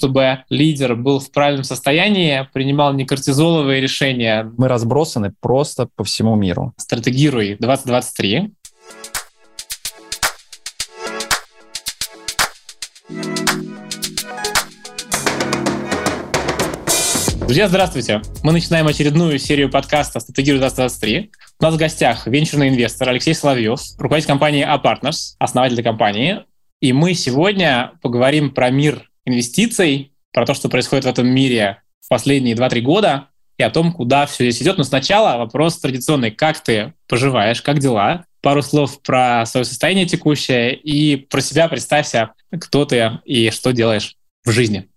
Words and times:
чтобы 0.00 0.44
лидер 0.48 0.94
был 0.94 1.18
в 1.18 1.30
правильном 1.32 1.64
состоянии, 1.64 2.48
принимал 2.52 2.94
не 2.94 3.04
кортизоловые 3.04 3.80
решения. 3.80 4.50
Мы 4.56 4.68
разбросаны 4.68 5.32
просто 5.40 5.88
по 5.96 6.04
всему 6.04 6.36
миру. 6.36 6.72
Стратегируй 6.76 7.56
2023. 7.58 8.52
Друзья, 17.40 17.66
здравствуйте! 17.66 18.22
Мы 18.44 18.52
начинаем 18.52 18.86
очередную 18.86 19.40
серию 19.40 19.68
подкаста 19.70 20.20
«Стратегируй 20.20 20.60
2023». 20.60 21.30
У 21.58 21.64
нас 21.64 21.74
в 21.74 21.78
гостях 21.78 22.28
венчурный 22.28 22.68
инвестор 22.68 23.08
Алексей 23.08 23.34
Соловьев, 23.34 23.80
руководитель 23.98 24.28
компании 24.28 24.62
A-Partners, 24.62 25.34
основатель 25.40 25.82
компании. 25.82 26.44
И 26.80 26.92
мы 26.92 27.14
сегодня 27.14 27.94
поговорим 28.02 28.54
про 28.54 28.70
мир 28.70 29.09
инвестиций, 29.24 30.12
про 30.32 30.46
то, 30.46 30.54
что 30.54 30.68
происходит 30.68 31.04
в 31.04 31.08
этом 31.08 31.26
мире 31.28 31.82
в 32.00 32.08
последние 32.08 32.54
2-3 32.54 32.80
года 32.80 33.28
и 33.58 33.62
о 33.62 33.70
том, 33.70 33.92
куда 33.92 34.26
все 34.26 34.48
здесь 34.48 34.62
идет. 34.62 34.78
Но 34.78 34.84
сначала 34.84 35.38
вопрос 35.38 35.78
традиционный. 35.78 36.30
Как 36.30 36.62
ты 36.62 36.94
поживаешь? 37.08 37.62
Как 37.62 37.78
дела? 37.78 38.24
Пару 38.40 38.62
слов 38.62 39.02
про 39.02 39.44
свое 39.44 39.64
состояние 39.64 40.06
текущее 40.06 40.74
и 40.74 41.16
про 41.16 41.40
себя 41.40 41.68
представься, 41.68 42.32
кто 42.58 42.84
ты 42.84 43.18
и 43.24 43.50
что 43.50 43.72
делаешь 43.72 44.16
в 44.44 44.50
жизни. 44.50 44.88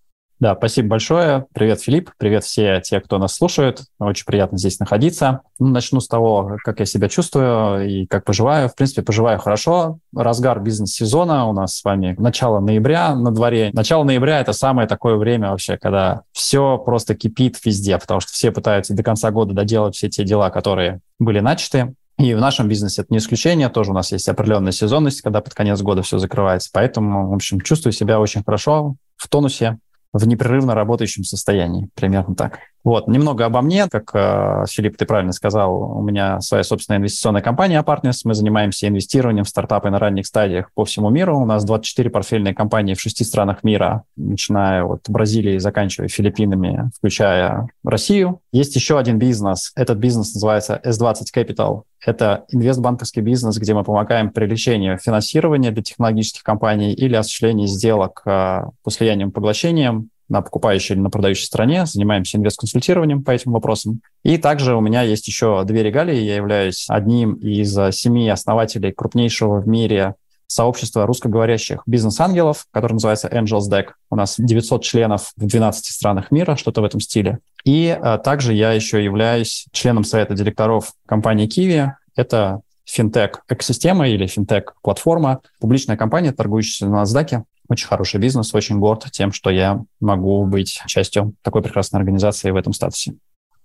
Да, 0.43 0.57
спасибо 0.57 0.89
большое. 0.89 1.45
Привет, 1.53 1.79
Филипп. 1.79 2.11
Привет 2.17 2.43
все 2.43 2.81
те, 2.81 2.99
кто 2.99 3.17
нас 3.17 3.33
слушает. 3.33 3.83
Очень 3.97 4.25
приятно 4.25 4.57
здесь 4.57 4.77
находиться. 4.77 5.39
Ну, 5.57 5.67
начну 5.67 6.01
с 6.01 6.07
того, 6.09 6.57
как 6.65 6.81
я 6.81 6.85
себя 6.85 7.07
чувствую 7.07 7.89
и 7.89 8.05
как 8.07 8.25
поживаю. 8.25 8.67
В 8.67 8.75
принципе, 8.75 9.03
поживаю 9.03 9.39
хорошо. 9.39 9.99
Разгар 10.13 10.59
бизнес-сезона 10.59 11.47
у 11.47 11.53
нас 11.53 11.77
с 11.77 11.85
вами 11.85 12.13
начало 12.19 12.59
ноября 12.59 13.15
на 13.15 13.31
дворе. 13.31 13.69
Начало 13.71 14.03
ноября— 14.03 14.39
это 14.41 14.51
самое 14.51 14.85
такое 14.85 15.15
время 15.15 15.51
вообще, 15.51 15.77
когда 15.77 16.23
все 16.33 16.77
просто 16.77 17.15
кипит 17.15 17.57
везде, 17.63 17.97
потому 17.97 18.19
что 18.19 18.33
все 18.33 18.51
пытаются 18.51 18.93
до 18.93 19.01
конца 19.01 19.31
года 19.31 19.53
доделать 19.53 19.95
все 19.95 20.09
те 20.09 20.25
дела, 20.25 20.49
которые 20.49 20.99
были 21.19 21.39
начаты. 21.39 21.93
И 22.17 22.33
в 22.33 22.41
нашем 22.41 22.67
бизнесе 22.67 23.03
это 23.03 23.13
не 23.13 23.19
исключение, 23.19 23.69
тоже 23.69 23.91
у 23.91 23.93
нас 23.93 24.11
есть 24.11 24.27
определенная 24.27 24.73
сезонность, 24.73 25.21
когда 25.21 25.39
под 25.39 25.53
конец 25.53 25.81
года 25.81 26.01
все 26.01 26.17
закрывается. 26.17 26.69
Поэтому, 26.73 27.29
в 27.29 27.33
общем, 27.33 27.61
чувствую 27.61 27.93
себя 27.93 28.19
очень 28.19 28.43
хорошо, 28.43 28.97
в 29.15 29.29
тонусе, 29.29 29.77
в 30.13 30.27
непрерывно 30.27 30.75
работающем 30.75 31.23
состоянии, 31.23 31.89
примерно 31.95 32.35
так. 32.35 32.59
Вот, 32.83 33.07
немного 33.07 33.45
обо 33.45 33.61
мне. 33.61 33.87
Как 33.89 34.11
э, 34.13 34.65
Филипп, 34.69 34.97
ты 34.97 35.05
правильно 35.05 35.31
сказал, 35.31 35.97
у 35.97 36.01
меня 36.01 36.41
своя 36.41 36.63
собственная 36.63 36.99
инвестиционная 36.99 37.41
компания 37.41 37.81
Partners. 37.81 38.21
Мы 38.25 38.33
занимаемся 38.33 38.87
инвестированием 38.87 39.45
в 39.45 39.49
стартапы 39.49 39.89
на 39.89 39.99
ранних 39.99 40.27
стадиях 40.27 40.69
по 40.73 40.83
всему 40.83 41.09
миру. 41.09 41.39
У 41.39 41.45
нас 41.45 41.63
24 41.63 42.09
портфельные 42.09 42.53
компании 42.53 42.93
в 42.93 43.01
шести 43.01 43.23
странах 43.23 43.63
мира, 43.63 44.03
начиная 44.17 44.83
от 44.83 45.09
Бразилии, 45.09 45.57
заканчивая 45.57 46.09
Филиппинами, 46.09 46.91
включая 46.97 47.67
Россию. 47.85 48.41
Есть 48.51 48.75
еще 48.75 48.99
один 48.99 49.17
бизнес. 49.17 49.71
Этот 49.75 49.97
бизнес 49.97 50.33
называется 50.33 50.79
S20 50.83 51.23
Capital. 51.33 51.83
Это 52.05 52.45
инвестбанковский 52.49 53.21
бизнес, 53.21 53.57
где 53.57 53.73
мы 53.73 53.83
помогаем 53.83 54.29
привлечению 54.29 54.97
финансирования 54.97 55.71
для 55.71 55.83
технологических 55.83 56.43
компаний 56.43 56.93
или 56.93 57.15
осуществлению 57.15 57.67
сделок 57.67 58.21
э, 58.25 58.63
по 58.83 58.91
слияниям 58.91 59.31
поглощениям 59.31 60.09
на 60.29 60.41
покупающей 60.41 60.95
или 60.95 61.01
на 61.01 61.09
продающей 61.09 61.45
стороне, 61.45 61.85
занимаемся 61.85 62.37
инвест-консультированием 62.37 63.23
по 63.23 63.31
этим 63.31 63.51
вопросам. 63.51 64.01
И 64.23 64.37
также 64.37 64.75
у 64.75 64.81
меня 64.81 65.01
есть 65.01 65.27
еще 65.27 65.63
две 65.65 65.83
регалии. 65.83 66.15
Я 66.15 66.35
являюсь 66.35 66.85
одним 66.89 67.35
из 67.35 67.73
семи 67.95 68.29
основателей 68.29 68.91
крупнейшего 68.91 69.59
в 69.59 69.67
мире 69.67 70.15
сообщества 70.53 71.05
русскоговорящих 71.05 71.83
бизнес-ангелов, 71.85 72.65
которое 72.71 72.93
называется 72.93 73.27
Angels 73.27 73.69
Deck. 73.69 73.87
У 74.09 74.15
нас 74.15 74.35
900 74.37 74.83
членов 74.83 75.31
в 75.35 75.45
12 75.45 75.85
странах 75.85 76.31
мира, 76.31 76.55
что-то 76.55 76.81
в 76.81 76.85
этом 76.85 76.99
стиле. 76.99 77.39
И 77.65 77.97
а, 77.99 78.17
также 78.17 78.53
я 78.53 78.71
еще 78.73 79.03
являюсь 79.03 79.65
членом 79.71 80.03
совета 80.03 80.33
директоров 80.33 80.93
компании 81.05 81.47
Kiwi. 81.47 81.91
Это 82.15 82.61
финтех-экосистема 82.85 84.07
или 84.09 84.27
финтех-платформа, 84.27 85.41
публичная 85.59 85.97
компания, 85.97 86.31
торгующаяся 86.31 86.87
на 86.87 87.03
NASDAQ. 87.03 87.43
Очень 87.69 87.87
хороший 87.87 88.19
бизнес, 88.19 88.53
очень 88.53 88.79
горд 88.79 89.09
тем, 89.11 89.31
что 89.31 89.49
я 89.49 89.81
могу 89.99 90.45
быть 90.45 90.81
частью 90.87 91.33
такой 91.41 91.61
прекрасной 91.61 91.99
организации 91.99 92.51
в 92.51 92.55
этом 92.55 92.73
статусе. 92.73 93.13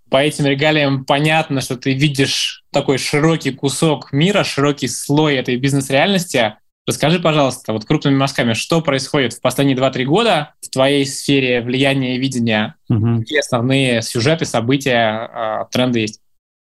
По 0.09 0.17
этим 0.17 0.45
регалиям 0.45 1.05
понятно, 1.05 1.61
что 1.61 1.75
ты 1.75 1.93
видишь 1.93 2.63
такой 2.71 2.97
широкий 2.97 3.51
кусок 3.51 4.11
мира, 4.11 4.43
широкий 4.43 4.87
слой 4.87 5.35
этой 5.35 5.57
бизнес-реальности. 5.57 6.55
Расскажи, 6.89 7.19
пожалуйста, 7.19 7.71
вот 7.71 7.85
крупными 7.85 8.15
мазками, 8.15 8.53
что 8.53 8.81
происходит 8.81 9.33
в 9.33 9.41
последние 9.41 9.77
2-3 9.77 10.05
года 10.05 10.55
в 10.59 10.69
твоей 10.71 11.05
сфере 11.05 11.61
влияния 11.61 12.15
и 12.15 12.17
видения? 12.17 12.77
Угу. 12.89 13.19
Какие 13.19 13.41
основные 13.41 14.01
сюжеты, 14.01 14.45
события, 14.45 15.29
а, 15.31 15.65
тренды 15.65 15.99
есть? 15.99 16.19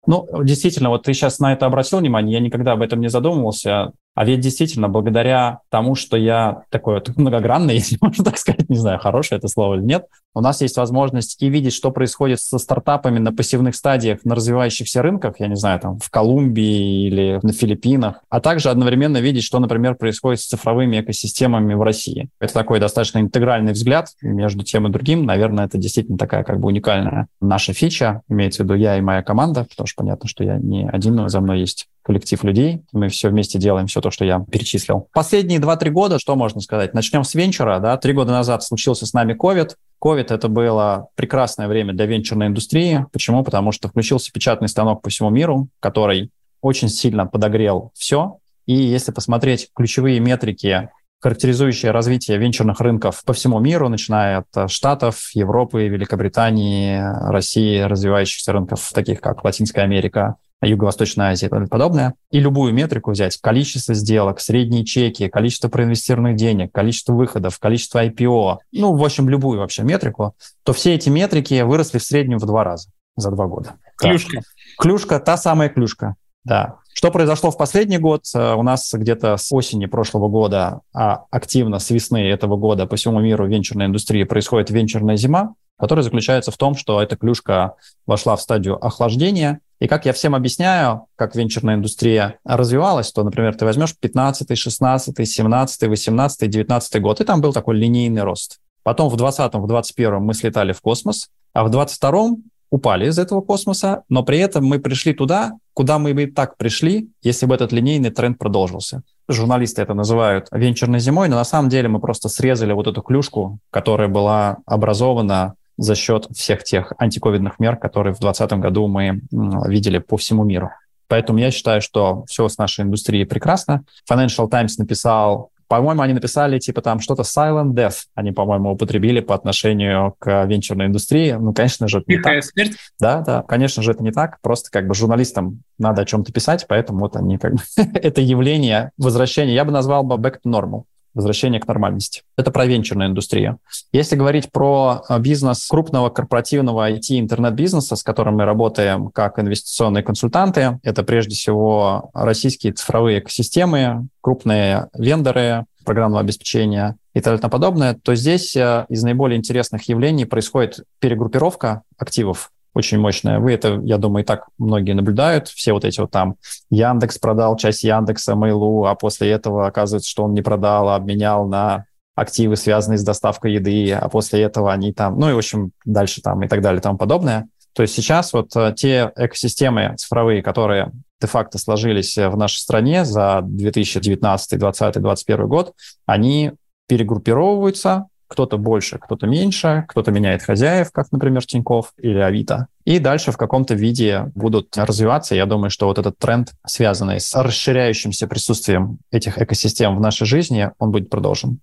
Ну, 0.06 0.28
действительно, 0.44 0.90
вот 0.90 1.02
ты 1.02 1.16
сейчас 1.16 1.40
на 1.40 1.54
это 1.54 1.66
обратил 1.66 1.98
внимание, 1.98 2.34
я 2.34 2.40
никогда 2.40 2.74
об 2.74 2.84
этом 2.84 3.02
не 3.02 3.10
задумывался. 3.10 3.94
А 4.14 4.26
ведь 4.26 4.42
действительно, 4.42 4.90
благодаря 4.90 5.60
тому, 5.70 5.96
что 5.96 6.18
я 6.18 6.64
такой 6.70 6.96
вот 6.96 7.16
многогранный, 7.16 7.74
если 7.76 7.98
можно 8.02 8.24
так 8.24 8.38
сказать, 8.38 8.70
не 8.70 8.78
знаю, 8.78 9.00
хорошее 9.00 9.40
это 9.40 9.48
слово 9.48 9.76
или 9.76 9.84
нет, 9.84 10.06
у 10.34 10.42
нас 10.42 10.62
есть 10.62 10.78
возможность 10.78 11.42
и 11.42 11.50
видеть, 11.50 11.74
что 11.74 11.92
происходит 11.92 12.40
со 12.40 12.58
стартапами 12.58 13.20
на 13.20 13.34
пассивных 13.34 13.76
стадиях 13.76 14.20
на 14.24 14.36
развивающихся 14.36 15.02
рынках, 15.02 15.36
я 15.40 15.48
не 15.48 15.56
знаю, 15.56 15.80
там 15.80 16.00
в 16.00 16.10
Колумбии 16.10 17.08
или 17.08 17.40
на 17.42 17.52
Филиппинах, 17.52 18.22
а 18.30 18.40
также 18.40 18.70
одновременно 18.70 19.18
видеть, 19.18 19.44
что, 19.44 19.60
например, 19.60 19.96
происходит 19.96 20.40
с 20.40 20.48
цифровыми 20.48 21.02
экосистемами 21.02 21.74
в 21.74 21.82
России. 21.82 22.30
Это 22.40 22.54
такой 22.54 22.80
достаточно 22.80 23.20
интегральный 23.20 23.74
взгляд 23.74 24.10
между 24.22 24.64
тем 24.64 24.88
и 24.88 24.92
другим. 24.92 25.26
Наверное, 25.26 25.66
это 25.66 25.78
действительно 25.78 26.18
такая 26.18 26.44
как 26.44 26.60
бы 26.60 26.68
уникальная 26.68 27.28
наша 27.42 27.74
фича, 27.74 28.22
имеется 28.30 28.64
в 28.64 28.66
виду 28.66 28.76
я 28.76 28.98
и 28.98 29.02
моя 29.02 29.24
команда, 29.24 29.66
потому 29.70 29.88
что 29.88 30.04
понятно, 30.04 30.30
что 30.30 30.44
я 30.44 30.58
не 30.58 30.88
один, 30.88 31.16
но 31.16 31.28
за 31.28 31.42
мной 31.42 31.60
есть 31.60 31.88
коллектив 32.04 32.44
людей. 32.44 32.82
Мы 32.92 33.10
все 33.10 33.30
вместе 33.30 33.60
делаем 33.60 33.88
все 33.88 34.02
то, 34.02 34.12
что 34.12 34.26
я 34.26 34.44
перечислил. 34.52 35.08
Последние 35.14 35.60
2-3 35.60 35.90
года, 35.90 36.20
что 36.20 36.36
можно 36.36 36.62
сказать? 36.62 36.94
Начнем 36.94 37.24
с 37.24 37.34
венчура. 37.36 37.80
Да? 37.80 37.98
Три 37.98 38.14
года 38.14 38.32
назад 38.32 38.64
случился 38.64 39.06
с 39.06 39.14
нами 39.14 39.34
COVID. 39.34 39.76
COVID– 40.04 40.26
это 40.30 40.48
было 40.48 41.08
прекрасное 41.16 41.68
время 41.68 41.94
для 41.94 42.06
венчурной 42.06 42.48
индустрии. 42.48 43.06
Почему? 43.12 43.44
Потому 43.44 43.72
что 43.72 43.88
включился 43.88 44.32
печатный 44.32 44.68
станок 44.68 45.02
по 45.02 45.10
всему 45.10 45.30
миру, 45.30 45.68
который 45.80 46.32
очень 46.62 46.90
сильно 46.90 47.26
подогрел 47.26 47.92
все. 47.96 48.38
И 48.66 48.74
если 48.74 49.12
посмотреть 49.12 49.70
ключевые 49.76 50.20
метрики, 50.20 50.90
характеризующие 51.20 51.92
развитие 51.92 52.38
венчурных 52.38 52.80
рынков 52.80 53.24
по 53.24 53.34
всему 53.34 53.60
миру, 53.60 53.90
начиная 53.90 54.44
от 54.52 54.72
Штатов, 54.72 55.30
Европы, 55.34 55.88
Великобритании, 55.88 57.00
России, 57.32 57.80
развивающихся 57.82 58.54
рынков, 58.54 58.92
таких 58.94 59.22
как 59.22 59.44
Латинская 59.44 59.82
Америка, 59.82 60.36
Юго-Восточная 60.68 61.32
Азия 61.32 61.48
и 61.48 61.68
подобное, 61.68 62.14
и 62.30 62.40
любую 62.40 62.74
метрику 62.74 63.12
взять, 63.12 63.38
количество 63.38 63.94
сделок, 63.94 64.40
средние 64.40 64.86
чеки, 64.86 65.28
количество 65.28 65.70
проинвестированных 65.70 66.36
денег, 66.36 66.72
количество 66.72 67.14
выходов, 67.14 67.58
количество 67.60 68.06
IPO, 68.06 68.58
ну, 68.74 68.96
в 68.96 69.04
общем, 69.04 69.30
любую 69.30 69.60
вообще 69.60 69.84
метрику, 69.84 70.36
то 70.64 70.74
все 70.74 70.94
эти 70.96 71.10
метрики 71.10 71.62
выросли 71.62 71.98
в 71.98 72.04
среднем 72.04 72.38
в 72.38 72.46
два 72.46 72.64
раза 72.64 72.90
за 73.16 73.32
два 73.32 73.48
года. 73.48 73.74
Клюшка. 73.98 74.38
Да. 74.38 74.42
Клюшка, 74.78 75.20
та 75.20 75.38
самая 75.38 75.70
клюшка, 75.70 76.16
да. 76.44 76.78
Что 76.94 77.12
произошло 77.12 77.52
в 77.52 77.58
последний 77.58 77.98
год? 77.98 78.26
Э, 78.36 78.54
у 78.54 78.64
нас 78.64 78.94
где-то 78.94 79.38
с 79.38 79.52
осени 79.52 79.86
прошлого 79.86 80.28
года, 80.28 80.82
а 80.94 81.26
активно 81.32 81.80
с 81.80 81.90
весны 81.90 82.18
этого 82.18 82.58
года 82.58 82.86
по 82.86 82.96
всему 82.96 83.20
миру 83.20 83.48
венчурной 83.48 83.86
индустрии 83.86 84.24
происходит 84.24 84.70
венчурная 84.70 85.18
зима, 85.18 85.56
которая 85.80 86.04
заключается 86.04 86.52
в 86.52 86.58
том, 86.58 86.76
что 86.76 87.02
эта 87.02 87.16
клюшка 87.16 87.76
вошла 88.06 88.36
в 88.36 88.42
стадию 88.42 88.84
охлаждения, 88.84 89.62
и 89.82 89.88
как 89.88 90.06
я 90.06 90.14
всем 90.14 90.36
объясняю, 90.36 91.08
как 91.16 91.36
венчурная 91.36 91.74
индустрия 91.74 92.38
развивалась, 92.46 93.12
то, 93.12 93.24
например, 93.24 93.56
ты 93.56 93.66
возьмешь 93.66 93.98
15, 93.98 94.56
16, 94.56 95.28
17, 95.28 95.90
18, 95.90 96.50
19 96.50 97.02
год, 97.02 97.20
и 97.20 97.24
там 97.24 97.42
был 97.42 97.52
такой 97.52 97.78
линейный 97.78 98.22
рост. 98.22 98.60
Потом 98.84 99.10
в 99.10 99.16
20 99.16 99.56
в 99.56 99.68
21 99.68 100.22
мы 100.22 100.36
слетали 100.36 100.72
в 100.72 100.82
космос, 100.82 101.30
а 101.54 101.64
в 101.64 101.72
22 101.72 102.30
упали 102.70 103.08
из 103.08 103.18
этого 103.18 103.42
космоса, 103.42 104.04
но 104.08 104.22
при 104.22 104.38
этом 104.38 104.66
мы 104.66 104.78
пришли 104.78 105.16
туда, 105.16 105.54
куда 105.74 105.98
мы 105.98 106.14
бы 106.14 106.24
и 106.24 106.28
так 106.28 106.58
пришли, 106.58 107.10
если 107.24 107.48
бы 107.48 107.56
этот 107.56 107.72
линейный 107.72 108.12
тренд 108.12 108.38
продолжился. 108.38 109.02
Журналисты 109.28 109.82
это 109.82 109.96
называют 109.96 110.48
венчурной 110.52 111.00
зимой, 111.00 111.28
но 111.28 111.38
на 111.38 111.44
самом 111.44 111.70
деле 111.70 111.88
мы 111.88 112.00
просто 112.00 112.30
срезали 112.30 112.74
вот 112.74 112.86
эту 112.86 113.02
клюшку, 113.02 113.58
которая 113.72 114.10
была 114.10 114.58
образована 114.68 115.56
за 115.82 115.96
счет 115.96 116.28
всех 116.34 116.64
тех 116.64 116.94
антиковидных 117.00 117.60
мер, 117.60 117.76
которые 117.76 118.14
в 118.14 118.20
2020 118.20 118.60
году 118.60 118.88
мы 118.88 119.22
видели 119.68 119.98
по 119.98 120.18
всему 120.18 120.44
миру. 120.44 120.72
Поэтому 121.08 121.40
я 121.40 121.52
считаю, 121.52 121.82
что 121.82 122.24
все 122.28 122.48
с 122.48 122.58
нашей 122.58 122.86
индустрией 122.86 123.26
прекрасно. 123.26 123.84
Financial 124.10 124.48
Times 124.48 124.78
написал, 124.78 125.50
по-моему, 125.68 126.02
они 126.02 126.14
написали 126.14 126.60
типа 126.60 126.82
там 126.82 127.00
что-то 127.00 127.24
silent 127.24 127.74
death, 127.74 128.04
они, 128.14 128.32
по-моему, 128.32 128.72
употребили 128.72 129.22
по 129.22 129.34
отношению 129.34 130.16
к 130.20 130.46
венчурной 130.46 130.86
индустрии. 130.86 131.32
Ну, 131.32 131.54
конечно 131.54 131.88
же, 131.88 132.00
это 132.00 132.12
не 132.12 132.18
Тихая 132.18 132.42
так. 132.42 132.44
смерть? 132.44 132.72
Да, 133.00 133.22
да, 133.22 133.42
конечно 133.42 133.82
же, 133.82 133.92
это 133.92 134.04
не 134.04 134.12
так. 134.12 134.40
Просто 134.42 134.70
как 134.70 134.88
бы 134.88 134.94
журналистам 134.94 135.64
надо 135.80 136.04
о 136.04 136.06
чем-то 136.06 136.32
писать, 136.32 136.66
поэтому 136.68 137.00
вот 137.00 137.16
они 137.16 137.38
как 137.38 137.56
бы 137.56 137.62
это 137.78 138.22
явление 138.22 138.92
возвращения, 138.98 139.54
я 139.54 139.66
бы 139.66 139.72
назвал 139.72 140.04
бы 140.04 140.16
back 140.16 140.40
to 140.46 140.52
normal. 140.52 140.84
Возвращение 141.14 141.60
к 141.60 141.68
нормальности. 141.68 142.24
Это 142.38 142.52
про 142.52 142.66
венчурную 142.66 143.10
индустрию. 143.10 143.60
Если 143.92 144.16
говорить 144.16 144.52
про 144.52 145.04
э, 145.08 145.20
бизнес 145.20 145.68
крупного 145.68 146.10
корпоративного 146.10 146.92
IT 146.92 147.20
интернет-бизнеса, 147.20 147.96
с 147.96 148.04
которым 148.04 148.36
мы 148.36 148.46
работаем 148.46 149.10
как 149.10 149.40
инвестиционные 149.40 150.04
консультанты, 150.04 150.80
это 150.84 151.04
прежде 151.04 151.36
всего 151.36 152.10
российские 152.14 152.74
цифровые 152.74 153.20
экосистемы, 153.20 154.08
крупные 154.22 154.88
вендоры 154.94 155.66
программного 155.84 156.22
обеспечения 156.22 156.98
и 157.14 157.20
так 157.20 157.36
далее 157.36 157.50
подобное, 157.50 157.94
то 157.96 158.16
здесь 158.16 158.56
э, 158.56 158.86
из 158.90 159.04
наиболее 159.04 159.38
интересных 159.38 159.84
явлений 159.90 160.26
происходит 160.26 160.82
перегруппировка 161.00 161.82
активов 161.98 162.52
очень 162.74 163.00
мощная. 163.00 163.40
Вы 163.40 163.54
это, 163.54 163.80
я 163.84 163.98
думаю, 163.98 164.24
и 164.24 164.26
так 164.26 164.48
многие 164.58 164.94
наблюдают. 164.94 165.48
Все 165.50 165.74
вот 165.74 165.86
эти 165.86 166.00
вот 166.00 166.12
там 166.12 166.36
Яндекс 166.70 167.18
продал 167.18 167.58
часть 167.58 167.84
Яндекса 167.84 168.34
Mail.ru, 168.34 168.90
а 168.90 168.96
после 168.96 169.30
этого 169.30 169.68
оказывается, 169.68 170.10
что 170.10 170.24
он 170.24 170.34
не 170.34 170.42
продал, 170.42 170.90
а 170.90 170.96
обменял 170.96 171.48
на 171.48 171.86
активы, 172.16 172.56
связанные 172.56 172.98
с 172.98 173.04
доставкой 173.04 173.54
еды, 173.54 173.92
а 173.92 174.08
после 174.10 174.42
этого 174.42 174.72
они 174.72 174.94
там, 174.94 175.20
ну 175.20 175.30
и, 175.30 175.34
в 175.34 175.38
общем, 175.38 175.72
дальше 175.86 176.22
там 176.22 176.44
и 176.44 176.48
так 176.48 176.62
далее 176.62 176.80
и 176.80 176.84
тому 176.84 176.98
подобное. 176.98 177.48
То 177.74 177.84
есть 177.84 177.96
сейчас 177.96 178.34
вот 178.34 178.56
э, 178.56 178.74
те 178.76 179.12
экосистемы 179.16 179.96
цифровые, 179.98 180.42
которые 180.42 180.92
де-факто 181.22 181.58
сложились 181.58 182.18
в 182.18 182.36
нашей 182.36 182.58
стране 182.58 183.06
за 183.06 183.42
2019, 183.44 184.60
2020, 184.60 185.02
2021 185.02 185.48
год, 185.48 185.74
они 186.06 186.52
перегруппировываются, 186.88 188.08
кто-то 188.32 188.58
больше, 188.58 188.98
кто-то 188.98 189.28
меньше, 189.28 189.84
кто-то 189.90 190.10
меняет 190.12 190.42
хозяев, 190.42 190.92
как, 190.94 191.12
например, 191.12 191.46
Тиньков 191.46 191.92
или 191.98 192.18
Авито. 192.18 192.68
И 192.86 192.98
дальше 192.98 193.34
в 193.34 193.38
каком-то 193.38 193.74
виде 193.74 194.32
будут 194.36 194.78
развиваться. 194.78 195.36
Я 195.36 195.46
думаю, 195.46 195.70
что 195.70 195.88
вот 195.88 196.00
этот 196.00 196.18
тренд, 196.18 196.54
связанный 196.66 197.20
с 197.20 197.36
расширяющимся 197.36 198.28
присутствием 198.28 199.00
этих 199.12 199.38
экосистем 199.38 199.98
в 199.98 200.00
нашей 200.00 200.26
жизни, 200.26 200.72
он 200.80 200.92
будет 200.92 201.10
продолжен. 201.10 201.60